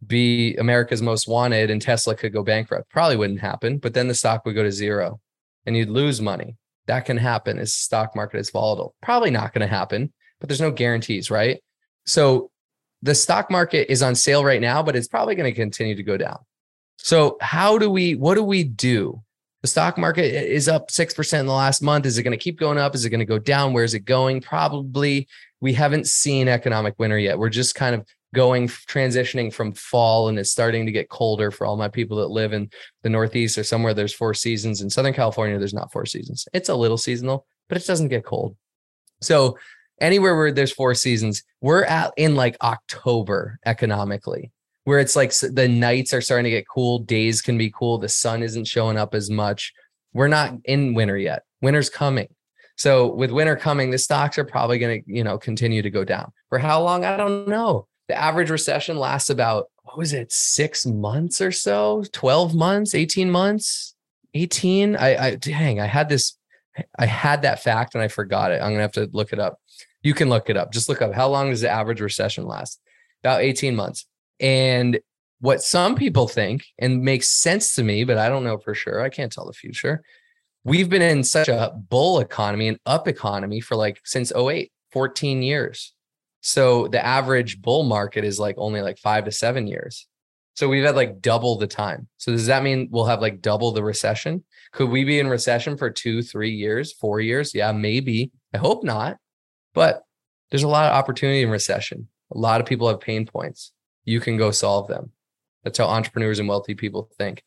be 0.07 0.57
America's 0.57 1.03
most 1.03 1.29
wanted 1.29 1.71
and 1.71 1.81
Tesla 1.81 2.15
could 2.15 2.33
go 2.33 2.43
bankrupt. 2.43 2.91
Probably 2.91 3.17
wouldn't 3.17 3.41
happen, 3.41 3.79
but 3.79 3.93
then 3.93 4.09
the 4.09 4.15
stock 4.15 4.45
would 4.45 4.55
go 4.55 4.63
to 4.63 4.73
zero 4.73 5.21
and 5.67 5.77
you'd 5.77 5.91
lose 5.91 6.21
money. 6.21 6.57
That 6.87 7.05
can 7.05 7.19
happen 7.19 7.59
as 7.59 7.75
stock 7.75 8.17
market 8.17 8.39
is 8.39 8.51
volatile. 8.51 8.95
Probably 9.03 9.31
not 9.31 9.53
going 9.53 9.69
to 9.69 9.73
happen, 9.73 10.13
but 10.43 10.49
there's 10.49 10.61
no 10.61 10.73
guarantees, 10.73 11.31
right? 11.31 11.63
So 12.05 12.51
the 13.01 13.15
stock 13.15 13.49
market 13.49 13.89
is 13.89 14.03
on 14.03 14.17
sale 14.17 14.45
right 14.45 14.61
now, 14.61 14.83
but 14.83 14.97
it's 14.97 15.07
probably 15.07 15.37
going 15.37 15.49
to 15.49 15.57
continue 15.57 15.95
to 15.95 16.03
go 16.03 16.17
down. 16.17 16.41
So 16.97 17.37
how 17.41 17.79
do 17.79 17.89
we 17.89 18.17
what 18.17 18.35
do 18.35 18.43
we 18.43 18.65
do? 18.65 19.23
The 19.61 19.69
stock 19.69 19.97
market 19.97 20.25
is 20.25 20.69
up 20.69 20.89
6% 20.89 21.39
in 21.39 21.47
the 21.47 21.53
last 21.53 21.81
month. 21.81 22.07
Is 22.07 22.19
it 22.19 22.25
going 22.25 22.37
to 22.37 22.43
keep 22.43 22.59
going 22.59 22.77
up? 22.77 22.97
Is 22.97 23.05
it 23.05 23.11
going 23.11 23.21
to 23.21 23.25
go 23.25 23.39
down? 23.39 23.73
Where 23.73 23.85
is 23.85 23.95
it 23.95 24.01
going? 24.01 24.41
Probably 24.41 25.29
we 25.61 25.73
haven't 25.75 26.09
seen 26.09 26.49
economic 26.49 26.99
winter 26.99 27.17
yet. 27.17 27.39
We're 27.39 27.49
just 27.49 27.77
kind 27.77 27.95
of 27.95 28.05
going 28.35 28.67
transitioning 28.67 29.53
from 29.53 29.73
fall 29.75 30.29
and 30.29 30.41
it's 30.41 30.51
starting 30.51 30.87
to 30.87 30.93
get 30.93 31.09
colder 31.09 31.53
for 31.53 31.69
all 31.69 31.77
my 31.77 31.89
people 31.89 32.17
that 32.17 32.31
live 32.31 32.53
in 32.53 32.69
the 33.03 33.11
northeast 33.11 33.59
or 33.59 33.63
somewhere 33.63 33.93
there's 33.93 34.15
four 34.15 34.33
seasons 34.33 34.81
in 34.81 34.89
southern 34.89 35.13
california 35.13 35.59
there's 35.59 35.75
not 35.75 35.93
four 35.93 36.07
seasons 36.07 36.49
it's 36.55 36.71
a 36.71 36.75
little 36.75 36.97
seasonal 36.97 37.47
but 37.69 37.77
it 37.77 37.87
doesn't 37.87 38.09
get 38.09 38.25
cold 38.25 38.57
so 39.21 39.59
anywhere 40.03 40.37
where 40.37 40.53
there's 40.53 40.73
four 40.73 40.95
seasons 40.95 41.43
we're 41.61 41.85
at 41.85 42.13
in 42.17 42.35
like 42.35 42.57
october 42.63 43.59
economically 43.65 44.53
where 44.85 44.99
it's 44.99 45.17
like 45.17 45.33
the 45.33 45.69
nights 45.69 46.13
are 46.13 46.21
starting 46.21 46.45
to 46.45 46.51
get 46.51 46.69
cool 46.69 46.99
days 47.01 47.41
can 47.41 47.57
be 47.57 47.71
cool 47.71 47.99
the 47.99 48.09
sun 48.09 48.43
isn't 48.43 48.67
showing 48.67 48.97
up 48.97 49.15
as 49.15 49.31
much. 49.31 49.73
We're 50.13 50.29
not 50.29 50.55
in 50.65 50.95
winter 50.95 51.17
yet. 51.17 51.45
Winter's 51.61 51.89
coming. 51.89 52.29
So 52.77 53.13
with 53.15 53.31
winter 53.31 53.57
coming 53.57 53.91
the 53.91 53.99
stocks 53.99 54.39
are 54.39 54.45
probably 54.45 54.79
going 54.79 55.03
to 55.03 55.13
you 55.13 55.25
know 55.25 55.39
continue 55.39 55.83
to 55.83 55.91
go 55.91 56.05
down. 56.05 56.33
For 56.49 56.59
how 56.59 56.83
long? 56.83 57.05
I 57.05 57.17
don't 57.17 57.49
know. 57.49 57.87
The 58.09 58.21
average 58.21 58.51
recession 58.51 58.99
lasts 58.99 59.31
about 59.31 59.67
what 59.85 59.97
was 59.97 60.13
it 60.13 60.33
six 60.33 60.85
months 60.85 61.41
or 61.41 61.53
so? 61.53 62.05
12 62.13 62.55
months? 62.55 62.95
18 62.95 63.31
months? 63.31 63.95
18 64.35 64.97
i 64.97 65.27
i 65.27 65.35
dang 65.35 65.79
i 65.79 65.85
had 65.85 66.09
this 66.09 66.39
i 66.99 67.05
had 67.05 67.43
that 67.43 67.63
fact 67.63 67.95
and 67.95 68.03
i 68.03 68.09
forgot 68.09 68.51
it. 68.51 68.63
I'm 68.63 68.71
gonna 68.71 68.81
have 68.81 68.93
to 68.93 69.09
look 69.13 69.33
it 69.33 69.39
up 69.39 69.59
you 70.03 70.15
can 70.15 70.29
look 70.29 70.51
it 70.51 70.57
up 70.57 70.73
just 70.73 70.89
look 70.89 71.03
up 71.03 71.13
how 71.13 71.29
long 71.29 71.51
does 71.51 71.61
the 71.61 71.71
average 71.71 72.01
recession 72.01 72.47
last 72.47 72.81
about 73.23 73.43
18 73.43 73.75
months 73.77 74.07
and 74.41 75.01
what 75.41 75.63
some 75.63 75.95
people 75.95 76.29
think 76.29 76.65
and 76.79 77.03
makes 77.03 77.29
sense 77.29 77.75
to 77.75 77.83
me 77.83 78.05
but 78.05 78.19
i 78.19 78.29
don't 78.29 78.45
know 78.45 78.59
for 78.59 78.75
sure 78.75 79.01
i 79.01 79.09
can't 79.09 79.33
tell 79.33 79.47
the 79.47 79.53
future 79.53 80.03
we've 80.65 80.89
been 80.89 81.03
in 81.03 81.25
such 81.25 81.49
a 81.49 81.73
bull 81.89 82.21
economy 82.21 82.69
and 82.69 82.79
up 82.87 83.09
economy 83.09 83.61
for 83.61 83.77
like 83.77 84.01
since 84.05 84.33
08 84.35 84.71
14 84.93 85.43
years 85.43 85.95
so 86.43 86.89
the 86.89 87.05
average 87.05 87.63
bull 87.63 87.85
market 87.85 88.25
is 88.25 88.39
like 88.39 88.57
only 88.59 88.83
like 88.83 88.99
five 88.99 89.25
to 89.25 89.33
seven 89.33 89.67
years. 89.67 90.09
So 90.55 90.69
we've 90.69 90.85
had 90.85 90.97
like 90.97 91.23
double 91.23 91.57
the 91.57 91.69
time. 91.69 92.09
So 92.19 92.33
does 92.33 92.47
that 92.47 92.63
mean 92.63 92.89
we'll 92.91 93.07
have 93.07 93.23
like 93.23 93.41
double 93.41 93.73
the 93.73 93.83
recession? 93.83 94.45
Could 94.73 94.91
we 94.91 95.05
be 95.05 95.19
in 95.19 95.29
recession 95.29 95.77
for 95.77 95.89
two, 95.89 96.21
three 96.21 96.51
years, 96.51 96.93
four 96.93 97.21
years? 97.21 97.55
Yeah, 97.55 97.73
maybe. 97.73 98.33
I 98.53 98.59
hope 98.59 98.85
not. 98.85 99.17
But 99.75 100.03
there's 100.51 100.63
a 100.63 100.69
lot 100.69 100.87
of 100.87 100.97
opportunity 100.97 101.43
in 101.43 101.51
recession. 101.51 102.09
A 102.33 102.39
lot 102.39 102.61
of 102.61 102.67
people 102.67 102.89
have 102.89 103.01
pain 103.01 103.27
points. 103.27 103.73
You 104.05 104.21
can 104.21 104.37
go 104.37 104.51
solve 104.51 104.89
them. 104.89 105.13
That's 105.65 105.79
how 105.79 105.87
entrepreneurs 105.87 106.39
and 106.39 106.49
wealthy 106.49 106.75
people 106.75 107.09
think. 107.19 107.43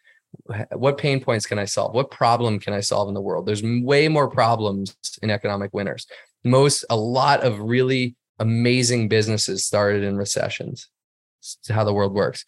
What 0.73 0.97
pain 0.97 1.21
points 1.21 1.45
can 1.45 1.59
I 1.59 1.65
solve? 1.65 1.93
What 1.93 2.11
problem 2.11 2.59
can 2.59 2.73
I 2.73 2.81
solve 2.81 3.07
in 3.07 3.13
the 3.13 3.21
world? 3.21 3.45
There's 3.45 3.63
way 3.63 4.07
more 4.07 4.29
problems 4.29 4.95
in 5.21 5.29
economic 5.29 5.73
winners. 5.73 6.07
Most, 6.43 6.83
a 6.89 6.95
lot 6.95 7.41
of 7.41 7.59
really 7.59 8.15
amazing 8.39 9.07
businesses 9.07 9.65
started 9.65 10.03
in 10.03 10.17
recessions. 10.17 10.89
It's 11.39 11.69
how 11.69 11.83
the 11.83 11.93
world 11.93 12.13
works. 12.13 12.43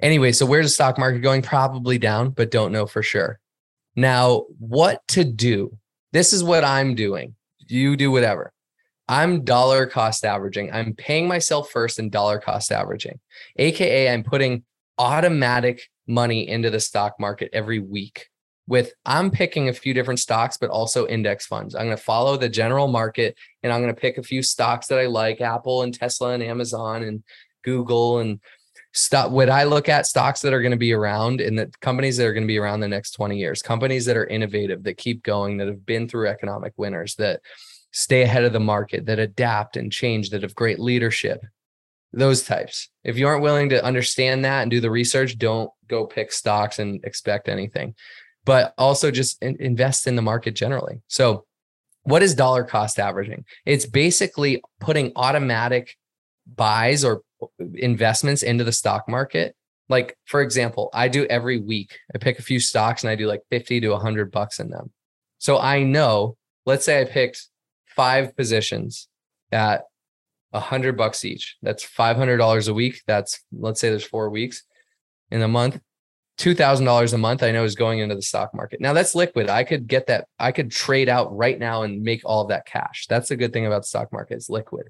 Anyway, 0.00 0.32
so 0.32 0.44
where's 0.44 0.66
the 0.66 0.70
stock 0.70 0.98
market 0.98 1.20
going? 1.20 1.42
Probably 1.42 1.96
down, 1.98 2.30
but 2.30 2.50
don't 2.50 2.72
know 2.72 2.86
for 2.86 3.02
sure. 3.02 3.38
Now, 3.94 4.46
what 4.58 5.00
to 5.08 5.24
do? 5.24 5.76
This 6.12 6.32
is 6.32 6.42
what 6.42 6.64
I'm 6.64 6.94
doing. 6.94 7.34
You 7.66 7.96
do 7.96 8.10
whatever. 8.10 8.52
I'm 9.08 9.44
dollar 9.44 9.86
cost 9.86 10.24
averaging. 10.24 10.72
I'm 10.72 10.94
paying 10.94 11.28
myself 11.28 11.70
first 11.70 11.98
in 11.98 12.10
dollar 12.10 12.38
cost 12.38 12.72
averaging, 12.72 13.20
AKA, 13.56 14.10
I'm 14.10 14.22
putting 14.22 14.64
automatic 14.98 15.88
money 16.06 16.48
into 16.48 16.70
the 16.70 16.80
stock 16.80 17.14
market 17.18 17.50
every 17.52 17.78
week 17.78 18.28
with 18.66 18.92
I'm 19.04 19.30
picking 19.30 19.68
a 19.68 19.72
few 19.72 19.92
different 19.92 20.20
stocks, 20.20 20.56
but 20.56 20.70
also 20.70 21.06
index 21.06 21.46
funds. 21.46 21.74
I'm 21.74 21.86
going 21.86 21.96
to 21.96 22.02
follow 22.02 22.36
the 22.36 22.48
general 22.48 22.88
market 22.88 23.36
and 23.62 23.72
I'm 23.72 23.82
going 23.82 23.94
to 23.94 24.00
pick 24.00 24.18
a 24.18 24.22
few 24.22 24.42
stocks 24.42 24.86
that 24.86 24.98
I 24.98 25.06
like 25.06 25.40
Apple 25.40 25.82
and 25.82 25.92
Tesla 25.92 26.32
and 26.32 26.42
Amazon 26.42 27.02
and 27.02 27.22
Google 27.64 28.20
and 28.20 28.40
stuff. 28.92 29.30
What 29.30 29.50
I 29.50 29.64
look 29.64 29.88
at 29.88 30.06
stocks 30.06 30.42
that 30.42 30.52
are 30.52 30.62
going 30.62 30.72
to 30.72 30.76
be 30.76 30.92
around 30.92 31.40
and 31.40 31.58
the 31.58 31.72
companies 31.80 32.16
that 32.16 32.26
are 32.26 32.32
going 32.32 32.44
to 32.44 32.48
be 32.48 32.58
around 32.58 32.80
the 32.80 32.88
next 32.88 33.12
20 33.12 33.36
years, 33.36 33.62
companies 33.62 34.04
that 34.04 34.16
are 34.16 34.26
innovative, 34.26 34.84
that 34.84 34.96
keep 34.96 35.22
going, 35.22 35.56
that 35.56 35.66
have 35.66 35.84
been 35.84 36.08
through 36.08 36.28
economic 36.28 36.72
winners, 36.76 37.14
that 37.16 37.40
stay 37.92 38.22
ahead 38.22 38.44
of 38.44 38.52
the 38.52 38.60
market, 38.60 39.06
that 39.06 39.18
adapt 39.18 39.76
and 39.76 39.92
change, 39.92 40.30
that 40.30 40.42
have 40.42 40.54
great 40.54 40.78
leadership. 40.78 41.44
Those 42.12 42.42
types. 42.42 42.90
If 43.04 43.16
you 43.16 43.26
aren't 43.26 43.42
willing 43.42 43.70
to 43.70 43.82
understand 43.82 44.44
that 44.44 44.62
and 44.62 44.70
do 44.70 44.80
the 44.80 44.90
research, 44.90 45.38
don't 45.38 45.70
go 45.88 46.06
pick 46.06 46.32
stocks 46.32 46.78
and 46.78 47.02
expect 47.04 47.48
anything 47.48 47.94
but 48.44 48.74
also 48.76 49.10
just 49.10 49.42
in, 49.42 49.56
invest 49.60 50.06
in 50.06 50.16
the 50.16 50.22
market 50.22 50.54
generally. 50.54 51.00
So, 51.08 51.44
what 52.04 52.22
is 52.22 52.34
dollar 52.34 52.64
cost 52.64 52.98
averaging? 52.98 53.44
It's 53.64 53.86
basically 53.86 54.60
putting 54.80 55.12
automatic 55.14 55.96
buys 56.52 57.04
or 57.04 57.22
investments 57.74 58.42
into 58.42 58.64
the 58.64 58.72
stock 58.72 59.08
market. 59.08 59.54
Like, 59.88 60.16
for 60.24 60.42
example, 60.42 60.90
I 60.92 61.06
do 61.06 61.26
every 61.26 61.60
week, 61.60 61.96
I 62.12 62.18
pick 62.18 62.40
a 62.40 62.42
few 62.42 62.58
stocks 62.58 63.04
and 63.04 63.10
I 63.10 63.14
do 63.14 63.26
like 63.26 63.42
50 63.50 63.80
to 63.80 63.90
100 63.90 64.32
bucks 64.32 64.58
in 64.58 64.70
them. 64.70 64.90
So 65.38 65.58
I 65.58 65.84
know, 65.84 66.36
let's 66.66 66.84
say 66.84 67.00
I 67.00 67.04
picked 67.04 67.46
five 67.94 68.36
positions 68.36 69.08
at 69.50 69.84
a 70.52 70.60
hundred 70.60 70.96
bucks 70.96 71.24
each. 71.24 71.56
That's 71.62 71.84
$500 71.84 72.68
a 72.68 72.74
week. 72.74 73.02
That's, 73.06 73.40
let's 73.52 73.80
say 73.80 73.90
there's 73.90 74.04
four 74.04 74.30
weeks 74.30 74.62
in 75.30 75.42
a 75.42 75.48
month. 75.48 75.80
$2,000 76.38 77.12
a 77.12 77.18
month 77.18 77.42
I 77.42 77.52
know 77.52 77.64
is 77.64 77.74
going 77.74 78.00
into 78.00 78.14
the 78.14 78.22
stock 78.22 78.54
market. 78.54 78.80
Now 78.80 78.92
that's 78.92 79.14
liquid. 79.14 79.48
I 79.48 79.64
could 79.64 79.86
get 79.86 80.06
that. 80.06 80.26
I 80.38 80.50
could 80.50 80.70
trade 80.70 81.08
out 81.08 81.34
right 81.36 81.58
now 81.58 81.82
and 81.82 82.02
make 82.02 82.22
all 82.24 82.42
of 82.42 82.48
that 82.48 82.66
cash. 82.66 83.06
That's 83.08 83.30
a 83.30 83.36
good 83.36 83.52
thing 83.52 83.66
about 83.66 83.82
the 83.82 83.88
stock 83.88 84.12
market. 84.12 84.34
It's 84.34 84.50
liquid. 84.50 84.88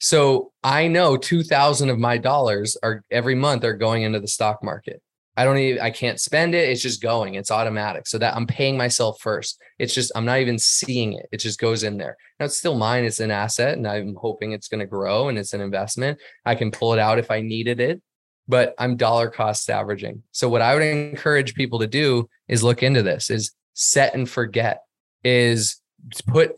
So 0.00 0.52
I 0.62 0.88
know 0.88 1.16
2000 1.16 1.88
of 1.88 1.98
my 1.98 2.18
dollars 2.18 2.76
are 2.82 3.02
every 3.10 3.34
month 3.34 3.64
are 3.64 3.74
going 3.74 4.02
into 4.02 4.20
the 4.20 4.28
stock 4.28 4.62
market. 4.62 5.00
I 5.36 5.44
don't 5.44 5.58
even 5.58 5.82
I 5.82 5.90
can't 5.90 6.20
spend 6.20 6.54
it. 6.54 6.68
It's 6.68 6.82
just 6.82 7.02
going. 7.02 7.34
It's 7.34 7.50
automatic. 7.50 8.06
So 8.06 8.18
that 8.18 8.36
I'm 8.36 8.46
paying 8.46 8.76
myself 8.76 9.20
first. 9.20 9.60
It's 9.78 9.94
just 9.94 10.12
I'm 10.14 10.24
not 10.24 10.38
even 10.38 10.58
seeing 10.58 11.14
it. 11.14 11.26
It 11.32 11.38
just 11.38 11.58
goes 11.58 11.82
in 11.82 11.96
there. 11.96 12.16
Now 12.38 12.46
it's 12.46 12.56
still 12.56 12.76
mine. 12.76 13.04
It's 13.04 13.20
an 13.20 13.30
asset 13.30 13.76
and 13.76 13.86
I'm 13.86 14.14
hoping 14.14 14.52
it's 14.52 14.68
going 14.68 14.80
to 14.80 14.86
grow 14.86 15.28
and 15.28 15.38
it's 15.38 15.52
an 15.52 15.60
investment. 15.60 16.18
I 16.44 16.54
can 16.54 16.70
pull 16.70 16.92
it 16.92 16.98
out 16.98 17.18
if 17.18 17.30
I 17.30 17.40
needed 17.40 17.80
it 17.80 18.00
but 18.48 18.74
I'm 18.78 18.96
dollar 18.96 19.30
cost 19.30 19.70
averaging. 19.70 20.22
So 20.32 20.48
what 20.48 20.62
I 20.62 20.74
would 20.74 20.82
encourage 20.82 21.54
people 21.54 21.78
to 21.80 21.86
do 21.86 22.28
is 22.48 22.62
look 22.62 22.82
into 22.82 23.02
this 23.02 23.30
is 23.30 23.52
set 23.74 24.14
and 24.14 24.28
forget 24.28 24.82
is 25.22 25.80
put 26.26 26.52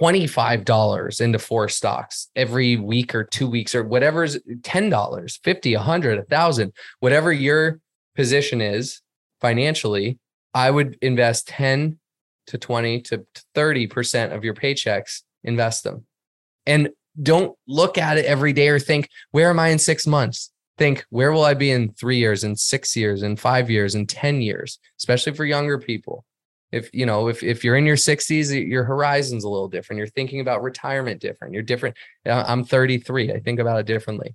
$25 0.00 1.20
into 1.20 1.38
four 1.38 1.68
stocks 1.68 2.28
every 2.34 2.76
week 2.76 3.14
or 3.14 3.24
two 3.24 3.48
weeks 3.48 3.74
or 3.74 3.84
whatever's 3.84 4.36
$10, 4.38 5.38
50, 5.42 5.76
100, 5.76 6.18
1000, 6.18 6.72
whatever 7.00 7.32
your 7.32 7.80
position 8.16 8.60
is 8.60 9.00
financially, 9.40 10.18
I 10.54 10.70
would 10.70 10.98
invest 11.02 11.48
10 11.48 11.98
to 12.48 12.58
20 12.58 13.02
to 13.02 13.26
30% 13.54 14.34
of 14.34 14.44
your 14.44 14.54
paychecks, 14.54 15.22
invest 15.44 15.84
them. 15.84 16.06
And 16.64 16.90
don't 17.20 17.56
look 17.66 17.98
at 17.98 18.18
it 18.18 18.24
every 18.24 18.52
day 18.52 18.68
or 18.68 18.78
think, 18.78 19.08
where 19.30 19.50
am 19.50 19.58
I 19.58 19.68
in 19.68 19.78
six 19.78 20.06
months? 20.06 20.50
Think, 20.78 21.04
where 21.10 21.32
will 21.32 21.44
I 21.44 21.54
be 21.54 21.70
in 21.70 21.92
three 21.92 22.18
years, 22.18 22.44
in 22.44 22.56
six 22.56 22.94
years, 22.96 23.22
in 23.22 23.36
five 23.36 23.70
years, 23.70 23.94
in 23.94 24.06
10 24.06 24.42
years, 24.42 24.78
especially 24.98 25.32
for 25.32 25.44
younger 25.44 25.78
people. 25.78 26.24
If 26.72 26.92
you 26.92 27.06
know, 27.06 27.28
if 27.28 27.42
if 27.42 27.62
you're 27.64 27.76
in 27.76 27.86
your 27.86 27.96
60s, 27.96 28.68
your 28.68 28.84
horizon's 28.84 29.44
a 29.44 29.48
little 29.48 29.68
different. 29.68 29.98
You're 29.98 30.08
thinking 30.08 30.40
about 30.40 30.62
retirement 30.62 31.20
different. 31.20 31.54
You're 31.54 31.62
different. 31.62 31.96
Uh, 32.26 32.44
I'm 32.46 32.64
33. 32.64 33.32
I 33.32 33.40
think 33.40 33.60
about 33.60 33.78
it 33.78 33.86
differently. 33.86 34.34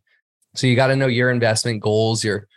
So 0.55 0.65
you 0.65 0.75
got 0.75 0.87
to 0.87 0.95
know 0.95 1.07
your 1.07 1.29
investment 1.29 1.81
goals, 1.81 2.23
your 2.23 2.47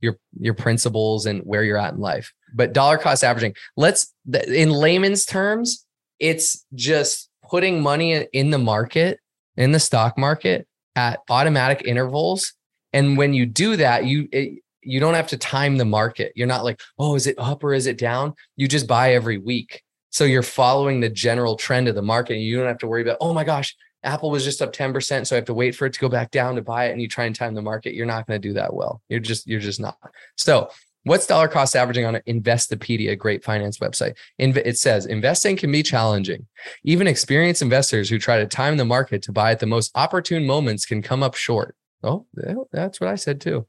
your 0.00 0.16
your 0.38 0.54
principles 0.54 1.26
and 1.26 1.40
where 1.42 1.62
you're 1.62 1.78
at 1.78 1.94
in 1.94 2.00
life. 2.00 2.32
But 2.54 2.72
dollar 2.72 2.98
cost 2.98 3.24
averaging, 3.24 3.54
let's 3.76 4.12
in 4.32 4.70
layman's 4.70 5.24
terms, 5.24 5.86
it's 6.18 6.64
just 6.74 7.28
putting 7.48 7.82
money 7.82 8.26
in 8.32 8.50
the 8.50 8.58
market, 8.58 9.20
in 9.56 9.72
the 9.72 9.80
stock 9.80 10.16
market 10.18 10.66
at 10.96 11.20
automatic 11.28 11.82
intervals. 11.84 12.52
And 12.92 13.16
when 13.16 13.34
you 13.34 13.46
do 13.46 13.76
that, 13.76 14.04
you 14.04 14.28
it, 14.32 14.62
you 14.82 15.00
don't 15.00 15.14
have 15.14 15.28
to 15.28 15.36
time 15.36 15.76
the 15.76 15.84
market. 15.84 16.32
You're 16.34 16.46
not 16.46 16.64
like, 16.64 16.80
oh, 16.98 17.14
is 17.14 17.26
it 17.26 17.36
up 17.38 17.62
or 17.62 17.74
is 17.74 17.86
it 17.86 17.98
down? 17.98 18.34
You 18.56 18.66
just 18.66 18.86
buy 18.86 19.14
every 19.14 19.38
week. 19.38 19.82
So 20.10 20.24
you're 20.24 20.42
following 20.42 21.00
the 21.00 21.08
general 21.08 21.56
trend 21.56 21.86
of 21.86 21.94
the 21.94 22.02
market. 22.02 22.34
And 22.34 22.42
you 22.42 22.56
don't 22.58 22.66
have 22.66 22.78
to 22.78 22.86
worry 22.86 23.02
about, 23.02 23.18
oh 23.20 23.32
my 23.32 23.44
gosh, 23.44 23.76
Apple 24.02 24.30
was 24.30 24.44
just 24.44 24.62
up 24.62 24.72
10%. 24.72 25.26
So 25.26 25.34
I 25.34 25.38
have 25.38 25.44
to 25.46 25.54
wait 25.54 25.74
for 25.74 25.86
it 25.86 25.92
to 25.92 26.00
go 26.00 26.08
back 26.08 26.30
down 26.30 26.56
to 26.56 26.62
buy 26.62 26.86
it. 26.86 26.92
And 26.92 27.02
you 27.02 27.08
try 27.08 27.26
and 27.26 27.34
time 27.34 27.54
the 27.54 27.62
market. 27.62 27.94
You're 27.94 28.06
not 28.06 28.26
going 28.26 28.40
to 28.40 28.48
do 28.48 28.54
that 28.54 28.72
well. 28.72 29.02
You're 29.08 29.20
just, 29.20 29.46
you're 29.46 29.60
just 29.60 29.80
not. 29.80 29.98
So 30.36 30.70
what's 31.04 31.26
dollar 31.26 31.48
cost 31.48 31.76
averaging 31.76 32.06
on 32.06 32.14
Investopedia, 32.28 33.18
great 33.18 33.44
finance 33.44 33.78
website? 33.78 34.16
It 34.38 34.78
says 34.78 35.06
investing 35.06 35.56
can 35.56 35.70
be 35.70 35.82
challenging. 35.82 36.46
Even 36.84 37.06
experienced 37.06 37.62
investors 37.62 38.08
who 38.08 38.18
try 38.18 38.38
to 38.38 38.46
time 38.46 38.76
the 38.76 38.84
market 38.84 39.22
to 39.22 39.32
buy 39.32 39.50
at 39.52 39.60
the 39.60 39.66
most 39.66 39.90
opportune 39.94 40.46
moments 40.46 40.86
can 40.86 41.02
come 41.02 41.22
up 41.22 41.34
short. 41.34 41.76
Oh, 42.02 42.26
that's 42.72 42.98
what 42.98 43.10
I 43.10 43.16
said 43.16 43.42
too. 43.42 43.66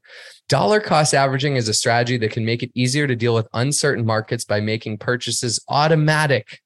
Dollar 0.48 0.80
cost 0.80 1.12
averaging 1.12 1.56
is 1.56 1.68
a 1.68 1.74
strategy 1.74 2.16
that 2.16 2.30
can 2.30 2.46
make 2.46 2.62
it 2.62 2.70
easier 2.74 3.06
to 3.06 3.14
deal 3.14 3.34
with 3.34 3.46
uncertain 3.52 4.06
markets 4.06 4.46
by 4.46 4.60
making 4.60 4.96
purchases 4.96 5.62
automatic. 5.68 6.60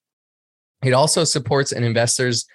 It 0.84 0.92
also 0.92 1.24
supports 1.24 1.72
an 1.72 1.82
investor's 1.82 2.46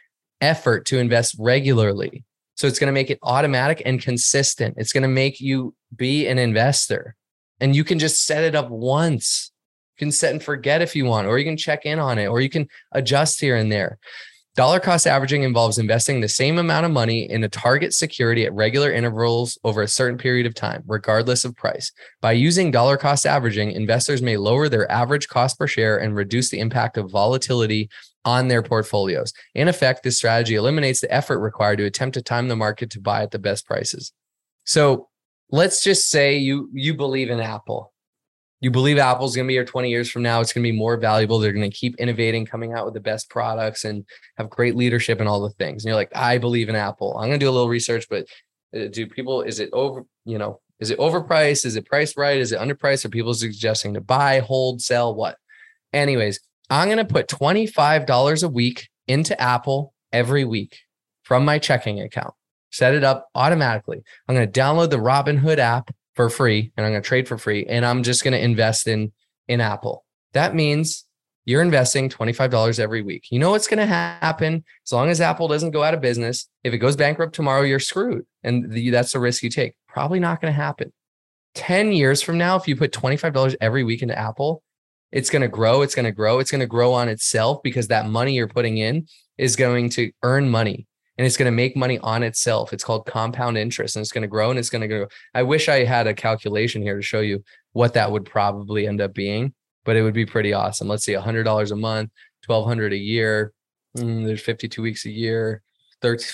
effort 0.42 0.86
to 0.88 1.00
invest 1.00 1.36
regularly. 1.40 2.24
So 2.56 2.68
it's 2.68 2.80
going 2.80 2.88
to 2.88 2.94
make 2.94 3.10
it 3.10 3.20
automatic 3.24 3.82
and 3.86 4.02
consistent. 4.02 4.76
It's 4.78 4.94
going 4.94 5.04
to 5.04 5.10
make 5.10 5.40
you 5.40 5.74
be 5.96 6.28
an 6.28 6.38
investor. 6.38 7.16
And 7.60 7.76
you 7.76 7.84
can 7.84 8.00
just 8.00 8.26
set 8.26 8.44
it 8.44 8.56
up 8.56 8.70
once. 8.70 9.52
You 9.98 10.06
can 10.06 10.12
set 10.12 10.32
and 10.32 10.44
forget 10.44 10.82
if 10.82 10.96
you 10.96 11.06
want, 11.06 11.28
or 11.28 11.38
you 11.38 11.46
can 11.46 11.58
check 11.58 11.86
in 11.86 12.00
on 12.00 12.18
it, 12.18 12.28
or 12.28 12.42
you 12.42 12.50
can 12.50 12.68
adjust 12.92 13.40
here 13.40 13.56
and 13.56 13.72
there. 13.72 14.00
Dollar 14.56 14.82
cost 14.82 15.08
averaging 15.08 15.44
involves 15.44 15.78
investing 15.78 16.20
the 16.20 16.28
same 16.28 16.58
amount 16.58 16.86
of 16.86 16.92
money 16.92 17.30
in 17.30 17.42
a 17.42 17.50
target 17.50 17.94
security 17.94 18.46
at 18.46 18.54
regular 18.54 18.92
intervals 18.92 19.58
over 19.64 19.82
a 19.82 19.88
certain 19.88 20.18
period 20.18 20.46
of 20.46 20.54
time, 20.54 20.84
regardless 20.88 21.46
of 21.46 21.56
price. 21.56 21.94
By 22.20 22.34
using 22.34 22.70
dollar 22.70 22.98
cost 22.98 23.26
averaging, 23.26 23.72
investors 23.72 24.22
may 24.22 24.36
lower 24.36 24.68
their 24.68 24.92
average 24.92 25.30
cost 25.30 25.58
per 25.58 25.68
share 25.68 25.98
and 25.98 26.18
reduce 26.18 26.50
the 26.50 26.60
impact 26.60 26.98
of 26.98 27.10
volatility 27.10 27.90
on 28.26 28.48
their 28.48 28.62
portfolios. 28.62 29.34
In 29.56 29.68
effect, 29.68 30.04
this 30.04 30.18
strategy 30.18 30.56
eliminates 30.56 31.02
the 31.02 31.12
effort 31.14 31.40
required 31.40 31.78
to 31.78 31.86
attempt 31.86 32.14
to 32.16 32.22
time 32.22 32.48
the 32.48 32.56
market 32.56 32.90
to 32.92 33.00
buy 33.00 33.24
at 33.24 33.32
the 33.32 33.40
best 33.40 33.66
prices. 33.66 34.14
So 34.64 35.10
let's 35.50 35.84
just 35.84 36.10
say 36.10 36.38
you 36.38 36.70
you 36.74 36.94
believe 36.94 37.30
in 37.30 37.40
Apple 37.40 37.92
you 38.62 38.70
believe 38.70 39.00
Apple's 39.00 39.36
going 39.36 39.46
to 39.46 39.48
be 39.48 39.56
here 39.56 39.66
20 39.66 39.90
years 39.90 40.10
from 40.10 40.22
now. 40.22 40.40
It's 40.40 40.54
going 40.54 40.64
to 40.64 40.72
be 40.72 40.78
more 40.78 40.96
valuable. 40.96 41.40
They're 41.40 41.52
going 41.52 41.70
to 41.70 41.76
keep 41.76 41.96
innovating, 41.98 42.46
coming 42.46 42.74
out 42.74 42.86
with 42.86 42.94
the 42.94 43.00
best 43.00 43.28
products 43.28 43.86
and 43.86 44.06
have 44.38 44.52
great 44.52 44.76
leadership 44.76 45.20
and 45.20 45.28
all 45.28 45.42
the 45.42 45.50
things. 45.50 45.84
And 45.84 45.90
you're 45.90 45.96
like, 45.96 46.16
I 46.16 46.38
believe 46.38 46.70
in 46.70 46.76
Apple. 46.76 47.18
I'm 47.18 47.28
going 47.28 47.40
to 47.40 47.44
do 47.44 47.50
a 47.50 47.52
little 47.52 47.68
research, 47.68 48.06
but 48.08 48.28
uh, 48.76 48.86
do 48.92 49.08
people, 49.08 49.42
is 49.42 49.60
it 49.60 49.72
over, 49.74 50.06
you 50.26 50.38
know, 50.38 50.62
is 50.80 50.92
it 50.92 51.00
overpriced? 51.00 51.66
Is 51.66 51.76
it 51.76 51.88
priced 51.88 52.18
right? 52.18 52.38
Is 52.38 52.52
it 52.52 52.60
underpriced? 52.60 53.04
Are 53.04 53.10
people 53.10 53.34
suggesting 53.34 53.96
to 53.96 54.02
buy, 54.02 54.40
hold, 54.40 54.80
sell, 54.80 55.16
what? 55.16 55.38
Anyways, 55.92 56.40
I'm 56.72 56.88
going 56.88 57.00
to 57.00 57.06
put 57.06 57.28
$25 57.28 58.44
a 58.44 58.48
week 58.48 58.88
into 59.06 59.40
Apple 59.40 59.94
every 60.14 60.46
week 60.46 60.80
from 61.24 61.44
my 61.44 61.60
checking 61.60 62.00
account. 62.00 62.34
Set 62.72 62.94
it 62.94 63.04
up 63.04 63.28
automatically. 63.36 64.02
I'm 64.28 64.36
going 64.36 64.50
to 64.50 64.60
download 64.60 64.90
the 64.90 64.96
Robinhood 64.96 65.58
app 65.58 65.94
for 66.16 66.30
free 66.30 66.72
and 66.78 66.86
I'm 66.86 66.94
going 66.94 67.04
to 67.04 67.08
trade 67.08 67.28
for 67.28 67.38
free 67.38 67.66
and 67.66 67.86
I'm 67.86 68.04
just 68.04 68.24
going 68.24 68.32
to 68.32 68.42
invest 68.42 68.88
in 68.88 69.12
in 69.50 69.60
Apple. 69.60 70.06
That 70.32 70.56
means 70.56 71.06
you're 71.44 71.62
investing 71.62 72.08
$25 72.08 72.80
every 72.80 73.02
week. 73.02 73.26
You 73.32 73.40
know 73.40 73.52
what's 73.52 73.68
going 73.68 73.80
to 73.80 73.86
happen 73.86 74.64
as 74.86 74.94
long 74.94 75.10
as 75.10 75.20
Apple 75.20 75.50
doesn't 75.50 75.72
go 75.72 75.84
out 75.84 75.94
of 75.94 76.00
business. 76.00 76.48
If 76.64 76.74
it 76.74 76.78
goes 76.78 76.96
bankrupt 76.96 77.36
tomorrow, 77.36 77.64
you're 77.64 77.80
screwed. 77.80 78.26
And 78.44 78.72
the, 78.72 78.92
that's 78.92 79.12
the 79.12 79.20
risk 79.20 79.44
you 79.44 79.50
take. 79.50 79.74
Probably 79.90 80.22
not 80.22 80.40
going 80.40 80.54
to 80.54 80.58
happen. 80.58 80.94
10 81.56 81.92
years 81.92 82.22
from 82.22 82.38
now, 82.38 82.56
if 82.56 82.66
you 82.66 82.78
put 82.78 82.94
$25 82.94 83.58
every 83.60 83.84
week 83.84 84.02
into 84.02 84.18
Apple, 84.18 84.64
it's 85.12 85.30
going 85.30 85.42
to 85.42 85.48
grow. 85.48 85.82
It's 85.82 85.96
going 85.96 86.06
to 86.06 86.12
grow. 86.12 86.40
It's 86.40 86.52
going 86.52 86.62
to 86.62 86.68
grow 86.68 86.94
on 86.94 87.10
itself 87.10 87.62
because 87.64 87.88
that 87.90 88.10
money 88.10 88.34
you're 88.34 88.48
putting 88.48 88.78
in 88.78 89.08
is 89.38 89.56
going 89.56 89.90
to 89.92 90.12
earn 90.24 90.50
money 90.50 90.88
and 91.18 91.28
it's 91.28 91.38
going 91.38 91.52
to 91.52 91.56
make 91.56 91.76
money 91.76 92.00
on 92.00 92.24
itself. 92.24 92.74
It's 92.74 92.84
called 92.84 93.06
compound 93.06 93.58
interest 93.58 93.96
and 93.96 94.02
it's 94.02 94.12
going 94.12 94.22
to 94.24 94.28
grow 94.28 94.50
and 94.50 94.58
it's 94.58 94.70
going 94.70 94.82
to 94.82 94.88
grow. 94.88 95.08
I 95.34 95.44
wish 95.44 95.70
I 95.70 95.84
had 95.84 96.08
a 96.08 96.14
calculation 96.14 96.82
here 96.82 96.96
to 96.96 97.02
show 97.02 97.20
you 97.20 97.44
what 97.74 97.94
that 97.94 98.12
would 98.12 98.26
probably 98.26 98.88
end 98.88 99.02
up 99.02 99.14
being, 99.14 99.54
but 99.84 99.96
it 99.96 100.04
would 100.04 100.14
be 100.14 100.26
pretty 100.26 100.54
awesome. 100.54 100.88
Let's 100.88 101.04
see, 101.04 101.14
$100 101.14 101.72
a 101.72 101.76
month, 101.76 102.12
1200 102.46 102.94
a 102.94 102.98
year. 102.98 103.54
Mm, 103.98 104.26
there's 104.26 104.42
52 104.42 104.82
weeks 104.82 105.06
a 105.06 105.12
year, 105.12 105.62
13, 106.02 106.26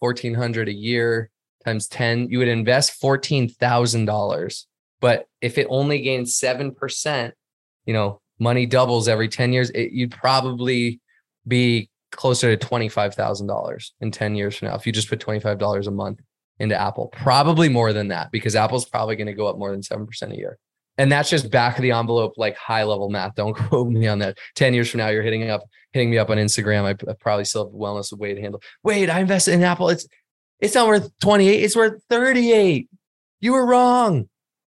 1400 0.00 0.68
a 0.68 0.72
year 0.72 1.30
times 1.64 1.86
10. 1.88 2.30
You 2.30 2.38
would 2.38 2.48
invest 2.48 3.00
$14,000. 3.00 4.64
But 5.00 5.26
if 5.40 5.58
it 5.58 5.66
only 5.70 6.00
gains 6.00 6.38
7%, 6.38 7.32
you 7.88 7.94
know, 7.94 8.20
money 8.38 8.66
doubles 8.66 9.08
every 9.08 9.28
10 9.28 9.50
years, 9.54 9.70
it, 9.70 9.92
you'd 9.92 10.12
probably 10.12 11.00
be 11.46 11.88
closer 12.12 12.54
to 12.54 12.66
$25,000 12.66 13.90
in 14.02 14.10
10 14.10 14.34
years 14.34 14.56
from 14.56 14.68
now 14.68 14.74
if 14.74 14.86
you 14.86 14.92
just 14.92 15.08
put 15.08 15.24
$25 15.24 15.86
a 15.86 15.90
month 15.90 16.20
into 16.58 16.78
Apple. 16.78 17.06
Probably 17.08 17.70
more 17.70 17.94
than 17.94 18.08
that 18.08 18.30
because 18.30 18.54
Apple's 18.54 18.84
probably 18.84 19.16
going 19.16 19.28
to 19.28 19.32
go 19.32 19.46
up 19.46 19.56
more 19.56 19.70
than 19.70 19.80
7% 19.80 20.06
a 20.30 20.36
year. 20.36 20.58
And 20.98 21.10
that's 21.10 21.30
just 21.30 21.50
back 21.50 21.78
of 21.78 21.82
the 21.82 21.92
envelope, 21.92 22.34
like 22.36 22.56
high 22.56 22.84
level 22.84 23.08
math. 23.08 23.34
Don't 23.36 23.56
quote 23.68 23.88
me 23.88 24.06
on 24.06 24.18
that. 24.18 24.36
10 24.56 24.74
years 24.74 24.90
from 24.90 24.98
now, 24.98 25.08
you're 25.08 25.22
hitting 25.22 25.48
up, 25.48 25.62
hitting 25.94 26.10
me 26.10 26.18
up 26.18 26.28
on 26.28 26.36
Instagram. 26.36 26.84
I, 26.84 26.90
I 27.10 27.14
probably 27.18 27.46
still 27.46 27.64
have 27.64 27.72
wellness 27.72 28.12
with 28.12 28.20
Wade 28.20 28.38
handle. 28.38 28.60
Wait, 28.82 29.08
I 29.08 29.20
invested 29.20 29.54
in 29.54 29.62
Apple. 29.62 29.88
It's 29.88 30.06
it's 30.60 30.74
not 30.74 30.88
worth 30.88 31.08
28, 31.20 31.62
it's 31.62 31.76
worth 31.76 32.02
38. 32.10 32.88
You 33.40 33.52
were 33.52 33.64
wrong. 33.64 34.28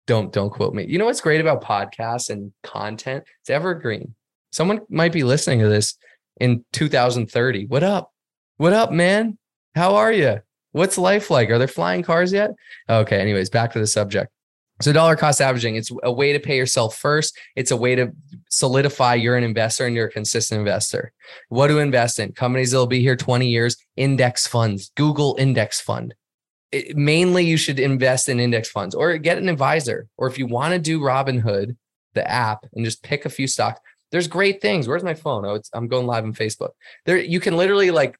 Don't 0.07 0.31
don't 0.31 0.49
quote 0.49 0.73
me. 0.73 0.85
You 0.85 0.97
know 0.97 1.05
what's 1.05 1.21
great 1.21 1.41
about 1.41 1.63
podcasts 1.63 2.29
and 2.29 2.51
content? 2.63 3.23
It's 3.41 3.49
evergreen. 3.49 4.15
Someone 4.51 4.81
might 4.89 5.13
be 5.13 5.23
listening 5.23 5.59
to 5.59 5.69
this 5.69 5.95
in 6.39 6.65
2030. 6.73 7.67
What 7.67 7.83
up? 7.83 8.11
What 8.57 8.73
up, 8.73 8.91
man? 8.91 9.37
How 9.75 9.95
are 9.95 10.11
you? 10.11 10.41
What's 10.71 10.97
life 10.97 11.29
like? 11.29 11.49
Are 11.49 11.57
there 11.57 11.67
flying 11.67 12.03
cars 12.03 12.33
yet? 12.33 12.51
Okay, 12.89 13.19
anyways, 13.19 13.49
back 13.49 13.71
to 13.73 13.79
the 13.79 13.87
subject. 13.87 14.31
So 14.81 14.91
dollar 14.91 15.15
cost 15.15 15.41
averaging, 15.41 15.75
it's 15.75 15.91
a 16.01 16.11
way 16.11 16.33
to 16.33 16.39
pay 16.39 16.57
yourself 16.57 16.97
first. 16.97 17.37
It's 17.55 17.69
a 17.69 17.77
way 17.77 17.93
to 17.95 18.11
solidify 18.49 19.15
you're 19.15 19.37
an 19.37 19.43
investor 19.43 19.85
and 19.85 19.95
you're 19.95 20.07
a 20.07 20.11
consistent 20.11 20.59
investor. 20.59 21.13
What 21.49 21.67
to 21.67 21.77
invest 21.77 22.19
in? 22.19 22.31
Companies 22.31 22.71
that'll 22.71 22.87
be 22.87 23.01
here 23.01 23.15
20 23.15 23.47
years, 23.47 23.77
index 23.95 24.47
funds, 24.47 24.91
Google 24.95 25.35
index 25.39 25.79
fund. 25.79 26.15
It, 26.71 26.95
mainly 26.95 27.45
you 27.45 27.57
should 27.57 27.79
invest 27.79 28.29
in 28.29 28.39
index 28.39 28.69
funds 28.69 28.95
or 28.95 29.17
get 29.17 29.37
an 29.37 29.49
advisor. 29.49 30.07
Or 30.17 30.27
if 30.27 30.37
you 30.37 30.47
want 30.47 30.73
to 30.73 30.79
do 30.79 31.01
Robinhood, 31.01 31.75
the 32.13 32.29
app, 32.29 32.65
and 32.73 32.85
just 32.85 33.03
pick 33.03 33.25
a 33.25 33.29
few 33.29 33.47
stocks, 33.47 33.79
there's 34.11 34.27
great 34.27 34.61
things. 34.61 34.87
Where's 34.87 35.03
my 35.03 35.13
phone? 35.13 35.45
Oh, 35.45 35.55
it's 35.55 35.69
I'm 35.73 35.87
going 35.87 36.05
live 36.05 36.23
on 36.23 36.33
Facebook. 36.33 36.71
There 37.05 37.17
you 37.17 37.39
can 37.39 37.57
literally 37.57 37.91
like 37.91 38.17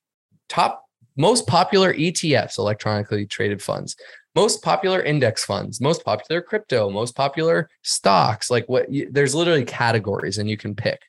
top 0.50 0.86
most 1.18 1.48
popular 1.48 1.94
ETFs, 1.94 2.58
electronically 2.58 3.26
traded 3.26 3.62
funds, 3.62 3.96
most 4.36 4.64
popular 4.64 5.02
index 5.02 5.44
funds, 5.44 5.82
most 5.82 6.06
popular 6.06 6.42
crypto, 6.42 6.90
most 6.90 7.16
popular 7.16 7.70
stocks. 7.84 8.50
Like 8.50 8.68
what 8.70 8.88
there's 9.12 9.36
literally 9.36 9.66
categories 9.66 10.38
and 10.38 10.50
you 10.50 10.58
can 10.58 10.76
pick. 10.76 11.02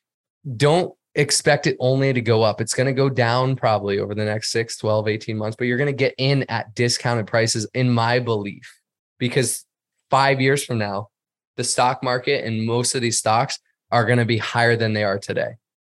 Don't 0.57 0.93
expect 1.15 1.67
it 1.67 1.77
only 1.79 2.11
to 2.13 2.21
go 2.21 2.41
up. 2.41 2.59
It's 2.59 2.73
going 2.73 2.87
to 2.87 2.93
go 2.93 3.09
down 3.09 3.55
probably 3.55 3.99
over 3.99 4.15
the 4.15 4.25
next 4.25 4.51
6, 4.51 4.77
12, 4.77 5.07
18 5.07 5.37
months, 5.37 5.55
but 5.55 5.67
you're 5.67 5.77
going 5.77 5.87
to 5.87 5.93
get 5.93 6.15
in 6.17 6.43
at 6.49 6.73
discounted 6.73 7.27
prices 7.27 7.67
in 7.73 7.89
my 7.89 8.19
belief 8.19 8.79
because 9.19 9.65
5 10.09 10.41
years 10.41 10.65
from 10.65 10.79
now, 10.79 11.09
the 11.55 11.63
stock 11.63 12.03
market 12.03 12.45
and 12.45 12.65
most 12.65 12.95
of 12.95 13.01
these 13.01 13.19
stocks 13.19 13.59
are 13.91 14.05
going 14.05 14.17
to 14.17 14.25
be 14.25 14.37
higher 14.39 14.75
than 14.75 14.93
they 14.93 15.03
are 15.03 15.19
today, 15.19 15.51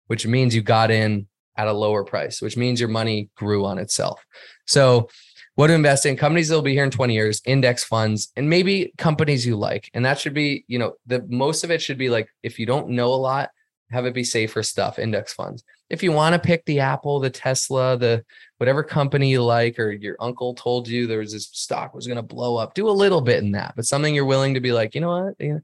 which 0.05 0.27
means 0.27 0.53
you 0.53 0.61
got 0.61 0.91
in 0.91 1.27
at 1.55 1.67
a 1.67 1.73
lower 1.73 2.03
price, 2.03 2.41
which 2.41 2.55
means 2.55 2.79
your 2.79 2.89
money 2.89 3.29
grew 3.35 3.65
on 3.65 3.79
itself. 3.79 4.23
So, 4.65 5.09
what 5.55 5.67
to 5.67 5.73
invest 5.73 6.05
in 6.05 6.15
companies 6.15 6.49
that 6.49 6.55
will 6.55 6.61
be 6.61 6.73
here 6.73 6.83
in 6.83 6.91
20 6.91 7.15
years, 7.15 7.41
index 7.43 7.83
funds, 7.83 8.31
and 8.35 8.47
maybe 8.47 8.93
companies 8.99 9.43
you 9.43 9.55
like. 9.55 9.89
And 9.95 10.05
that 10.05 10.19
should 10.19 10.35
be, 10.35 10.63
you 10.67 10.77
know, 10.77 10.93
the 11.07 11.25
most 11.29 11.63
of 11.63 11.71
it 11.71 11.81
should 11.81 11.97
be 11.97 12.11
like 12.11 12.29
if 12.43 12.59
you 12.59 12.67
don't 12.67 12.89
know 12.89 13.07
a 13.07 13.15
lot, 13.15 13.49
have 13.91 14.05
it 14.05 14.13
be 14.13 14.23
safer 14.23 14.63
stuff, 14.63 14.99
index 14.99 15.33
funds. 15.33 15.63
If 15.89 16.03
you 16.03 16.11
want 16.11 16.33
to 16.33 16.39
pick 16.39 16.65
the 16.65 16.79
Apple, 16.79 17.19
the 17.19 17.29
Tesla, 17.29 17.97
the 17.97 18.23
whatever 18.57 18.83
company 18.83 19.29
you 19.29 19.43
like, 19.43 19.79
or 19.79 19.91
your 19.91 20.17
uncle 20.19 20.53
told 20.53 20.87
you 20.87 21.07
there 21.07 21.19
was 21.19 21.31
this 21.31 21.49
stock 21.51 21.93
was 21.93 22.07
going 22.07 22.17
to 22.17 22.23
blow 22.23 22.57
up, 22.57 22.73
do 22.73 22.89
a 22.89 22.91
little 22.91 23.21
bit 23.21 23.43
in 23.43 23.51
that, 23.51 23.73
but 23.75 23.85
something 23.85 24.13
you're 24.13 24.25
willing 24.25 24.53
to 24.55 24.59
be 24.59 24.71
like, 24.71 24.93
you 24.95 25.01
know 25.01 25.31
what? 25.39 25.61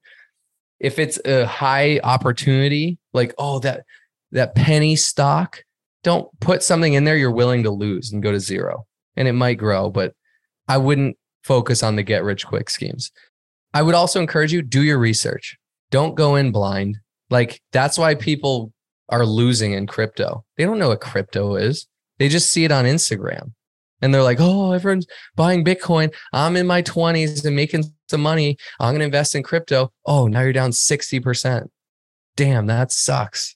If 0.80 1.00
it's 1.00 1.20
a 1.26 1.46
high 1.46 2.00
opportunity, 2.04 2.98
like, 3.14 3.34
oh, 3.38 3.60
that 3.60 3.86
that 4.32 4.56
penny 4.56 4.96
stock, 4.96 5.64
don't 6.04 6.28
put 6.40 6.64
something 6.64 6.94
in 6.94 7.04
there 7.04 7.18
you're 7.18 7.32
willing 7.32 7.64
to 7.64 7.70
lose 7.70 8.12
and 8.12 8.24
go 8.24 8.32
to 8.32 8.40
zero. 8.40 8.86
And 9.16 9.28
it 9.28 9.34
might 9.34 9.56
grow, 9.56 9.90
but 9.90 10.14
I 10.68 10.78
wouldn't 10.78 11.18
focus 11.44 11.84
on 11.84 11.96
the 11.96 12.04
get 12.04 12.24
rich 12.24 12.46
quick 12.46 12.70
schemes. 12.70 13.12
I 13.74 13.82
would 13.82 13.96
also 13.96 14.20
encourage 14.20 14.54
you 14.54 14.62
do 14.62 14.84
your 14.84 14.98
research. 14.98 15.58
Don't 15.92 16.16
go 16.16 16.36
in 16.36 16.52
blind. 16.52 16.98
Like 17.34 17.60
that's 17.72 17.98
why 17.98 18.14
people 18.14 18.72
are 19.10 19.26
losing 19.26 19.74
in 19.74 19.88
crypto. 19.88 20.46
They 20.56 20.66
don't 20.66 20.78
know 20.78 20.90
what 20.90 21.02
crypto 21.02 21.56
is. 21.56 21.88
They 22.20 22.30
just 22.30 22.52
see 22.52 22.64
it 22.64 22.72
on 22.72 22.86
Instagram. 22.86 23.54
And 24.04 24.14
they're 24.14 24.22
like, 24.22 24.38
"Oh, 24.40 24.72
everyone's 24.72 25.08
buying 25.36 25.66
Bitcoin. 25.66 26.14
I'm 26.32 26.56
in 26.56 26.68
my 26.68 26.84
20s 26.84 27.44
and 27.44 27.56
making 27.56 27.86
some 28.08 28.22
money. 28.22 28.58
I'm 28.80 28.92
going 28.92 29.00
to 29.00 29.06
invest 29.06 29.34
in 29.34 29.42
crypto." 29.42 29.92
Oh, 30.06 30.28
now 30.28 30.42
you're 30.42 30.54
down 30.54 30.72
60%. 30.72 31.70
Damn, 32.36 32.68
that 32.68 32.92
sucks. 32.92 33.56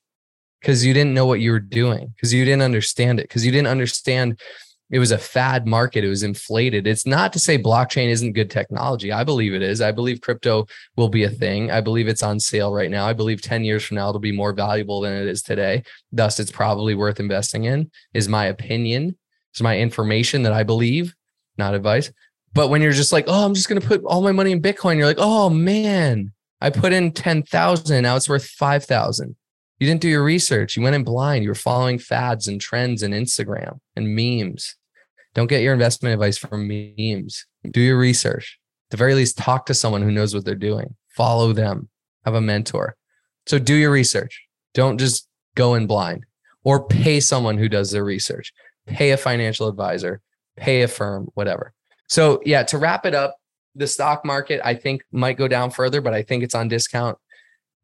Cuz 0.63 0.83
you 0.83 0.93
didn't 0.95 1.13
know 1.13 1.27
what 1.27 1.39
you 1.39 1.51
were 1.51 1.59
doing, 1.59 2.15
cuz 2.19 2.33
you 2.33 2.45
didn't 2.45 2.63
understand 2.63 3.19
it, 3.19 3.29
cuz 3.29 3.45
you 3.45 3.51
didn't 3.51 3.67
understand 3.67 4.39
it 4.89 4.99
was 4.99 5.11
a 5.11 5.17
fad 5.17 5.67
market. 5.67 6.03
It 6.03 6.09
was 6.09 6.23
inflated. 6.23 6.87
It's 6.87 7.05
not 7.05 7.33
to 7.33 7.39
say 7.39 7.57
blockchain 7.57 8.09
isn't 8.09 8.33
good 8.33 8.49
technology. 8.49 9.11
I 9.11 9.23
believe 9.23 9.53
it 9.53 9.61
is. 9.61 9.81
I 9.81 9.91
believe 9.91 10.21
crypto 10.21 10.65
will 10.95 11.09
be 11.09 11.23
a 11.23 11.29
thing. 11.29 11.71
I 11.71 11.81
believe 11.81 12.07
it's 12.07 12.23
on 12.23 12.39
sale 12.39 12.73
right 12.73 12.89
now. 12.89 13.05
I 13.05 13.13
believe 13.13 13.41
10 13.41 13.65
years 13.65 13.83
from 13.83 13.95
now, 13.95 14.09
it'll 14.09 14.19
be 14.19 14.31
more 14.31 14.53
valuable 14.53 15.01
than 15.01 15.13
it 15.13 15.27
is 15.27 15.41
today. 15.41 15.83
Thus, 16.11 16.39
it's 16.39 16.51
probably 16.51 16.95
worth 16.95 17.19
investing 17.19 17.65
in, 17.65 17.91
is 18.13 18.29
my 18.29 18.45
opinion. 18.45 19.17
Is 19.53 19.61
my 19.61 19.79
information 19.79 20.43
that 20.43 20.53
I 20.53 20.63
believe, 20.63 21.15
not 21.57 21.73
advice. 21.73 22.11
But 22.53 22.69
when 22.69 22.81
you're 22.81 22.91
just 22.91 23.11
like, 23.11 23.25
oh, 23.27 23.45
I'm 23.45 23.55
just 23.55 23.67
going 23.67 23.81
to 23.81 23.87
put 23.87 24.03
all 24.03 24.21
my 24.21 24.31
money 24.31 24.51
in 24.51 24.61
Bitcoin, 24.61 24.97
you're 24.97 25.05
like, 25.05 25.17
oh 25.19 25.49
man, 25.49 26.31
I 26.61 26.69
put 26.69 26.93
in 26.93 27.11
10,000. 27.11 28.03
Now 28.03 28.15
it's 28.15 28.29
worth 28.29 28.45
5,000. 28.45 29.35
You 29.79 29.87
didn't 29.87 30.01
do 30.01 30.09
your 30.09 30.23
research. 30.23 30.75
You 30.75 30.83
went 30.83 30.95
in 30.95 31.03
blind. 31.03 31.43
You 31.43 31.49
were 31.49 31.55
following 31.55 31.99
fads 31.99 32.47
and 32.47 32.59
trends 32.59 33.03
and 33.03 33.13
Instagram 33.13 33.79
and 33.95 34.15
memes. 34.15 34.75
Don't 35.35 35.47
get 35.47 35.61
your 35.61 35.73
investment 35.73 36.13
advice 36.13 36.37
from 36.37 36.67
memes. 36.67 37.45
Do 37.69 37.79
your 37.79 37.97
research. 37.97 38.59
At 38.87 38.91
the 38.91 38.97
very 38.97 39.13
least, 39.13 39.37
talk 39.37 39.67
to 39.67 39.73
someone 39.73 40.01
who 40.01 40.11
knows 40.11 40.33
what 40.33 40.45
they're 40.45 40.55
doing. 40.55 40.95
Follow 41.09 41.53
them. 41.53 41.89
Have 42.25 42.33
a 42.33 42.41
mentor. 42.41 42.95
So 43.45 43.59
do 43.59 43.75
your 43.75 43.91
research. 43.91 44.47
Don't 44.73 44.97
just 44.97 45.27
go 45.55 45.75
in 45.75 45.85
blind 45.85 46.25
or 46.63 46.87
pay 46.87 47.19
someone 47.19 47.57
who 47.57 47.69
does 47.69 47.91
their 47.91 48.03
research. 48.03 48.53
Pay 48.87 49.11
a 49.11 49.17
financial 49.17 49.67
advisor, 49.67 50.21
pay 50.55 50.81
a 50.81 50.87
firm, 50.87 51.29
whatever. 51.33 51.73
So, 52.07 52.41
yeah, 52.45 52.63
to 52.63 52.77
wrap 52.77 53.05
it 53.05 53.13
up, 53.13 53.35
the 53.75 53.85
stock 53.85 54.25
market, 54.25 54.59
I 54.63 54.75
think, 54.75 55.03
might 55.11 55.37
go 55.37 55.47
down 55.47 55.71
further, 55.71 56.01
but 56.01 56.13
I 56.13 56.23
think 56.23 56.43
it's 56.43 56.55
on 56.55 56.67
discount 56.67 57.17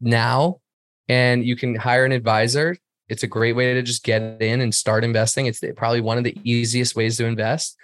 now 0.01 0.60
and 1.07 1.45
you 1.45 1.55
can 1.55 1.75
hire 1.75 2.05
an 2.05 2.11
advisor. 2.11 2.77
It's 3.09 3.23
a 3.23 3.27
great 3.27 3.53
way 3.53 3.73
to 3.73 3.81
just 3.81 4.03
get 4.03 4.21
in 4.41 4.61
and 4.61 4.73
start 4.73 5.03
investing. 5.03 5.45
It's 5.45 5.61
probably 5.75 6.01
one 6.01 6.17
of 6.17 6.23
the 6.23 6.37
easiest 6.43 6.95
ways 6.95 7.17
to 7.17 7.25
invest. 7.25 7.77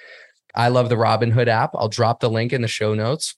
I 0.56 0.70
love 0.70 0.90
the 0.90 0.96
Robinhood 0.96 1.48
app. 1.48 1.72
I'll 1.76 1.90
drop 1.90 2.20
the 2.20 2.30
link 2.30 2.54
in 2.54 2.62
the 2.62 2.68
show 2.68 2.94
notes 2.94 3.36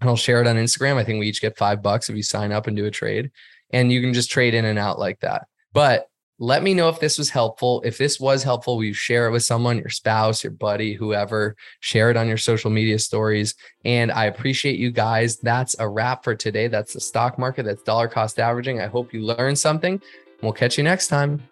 and 0.00 0.10
I'll 0.10 0.16
share 0.16 0.40
it 0.40 0.46
on 0.46 0.56
Instagram. 0.56 0.96
I 0.96 1.04
think 1.04 1.20
we 1.20 1.28
each 1.28 1.40
get 1.40 1.56
five 1.56 1.82
bucks 1.82 2.10
if 2.10 2.16
you 2.16 2.22
sign 2.22 2.52
up 2.52 2.66
and 2.66 2.76
do 2.76 2.84
a 2.84 2.90
trade, 2.90 3.30
and 3.70 3.90
you 3.90 4.00
can 4.00 4.12
just 4.12 4.30
trade 4.30 4.54
in 4.54 4.64
and 4.64 4.78
out 4.78 4.98
like 4.98 5.20
that. 5.20 5.46
But 5.72 6.08
let 6.44 6.62
me 6.62 6.74
know 6.74 6.90
if 6.90 7.00
this 7.00 7.16
was 7.16 7.30
helpful. 7.30 7.80
If 7.86 7.96
this 7.96 8.20
was 8.20 8.42
helpful, 8.42 8.76
will 8.76 8.84
you 8.84 8.92
share 8.92 9.26
it 9.26 9.30
with 9.30 9.42
someone, 9.42 9.78
your 9.78 9.88
spouse, 9.88 10.44
your 10.44 10.52
buddy, 10.52 10.92
whoever? 10.92 11.56
Share 11.80 12.10
it 12.10 12.18
on 12.18 12.28
your 12.28 12.36
social 12.36 12.70
media 12.70 12.98
stories. 12.98 13.54
And 13.86 14.12
I 14.12 14.26
appreciate 14.26 14.78
you 14.78 14.90
guys. 14.90 15.38
That's 15.38 15.74
a 15.78 15.88
wrap 15.88 16.22
for 16.22 16.34
today. 16.34 16.68
That's 16.68 16.92
the 16.92 17.00
stock 17.00 17.38
market. 17.38 17.64
That's 17.64 17.82
dollar 17.82 18.08
cost 18.08 18.38
averaging. 18.38 18.80
I 18.80 18.86
hope 18.86 19.14
you 19.14 19.22
learned 19.22 19.58
something. 19.58 20.02
We'll 20.42 20.52
catch 20.52 20.76
you 20.76 20.84
next 20.84 21.08
time. 21.08 21.42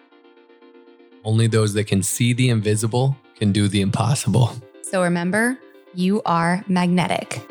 Only 1.24 1.46
those 1.46 1.72
that 1.72 1.84
can 1.84 2.02
see 2.02 2.34
the 2.34 2.50
invisible 2.50 3.16
can 3.36 3.50
do 3.50 3.68
the 3.68 3.80
impossible. 3.80 4.52
So 4.82 5.02
remember, 5.02 5.58
you 5.94 6.20
are 6.26 6.62
magnetic. 6.68 7.48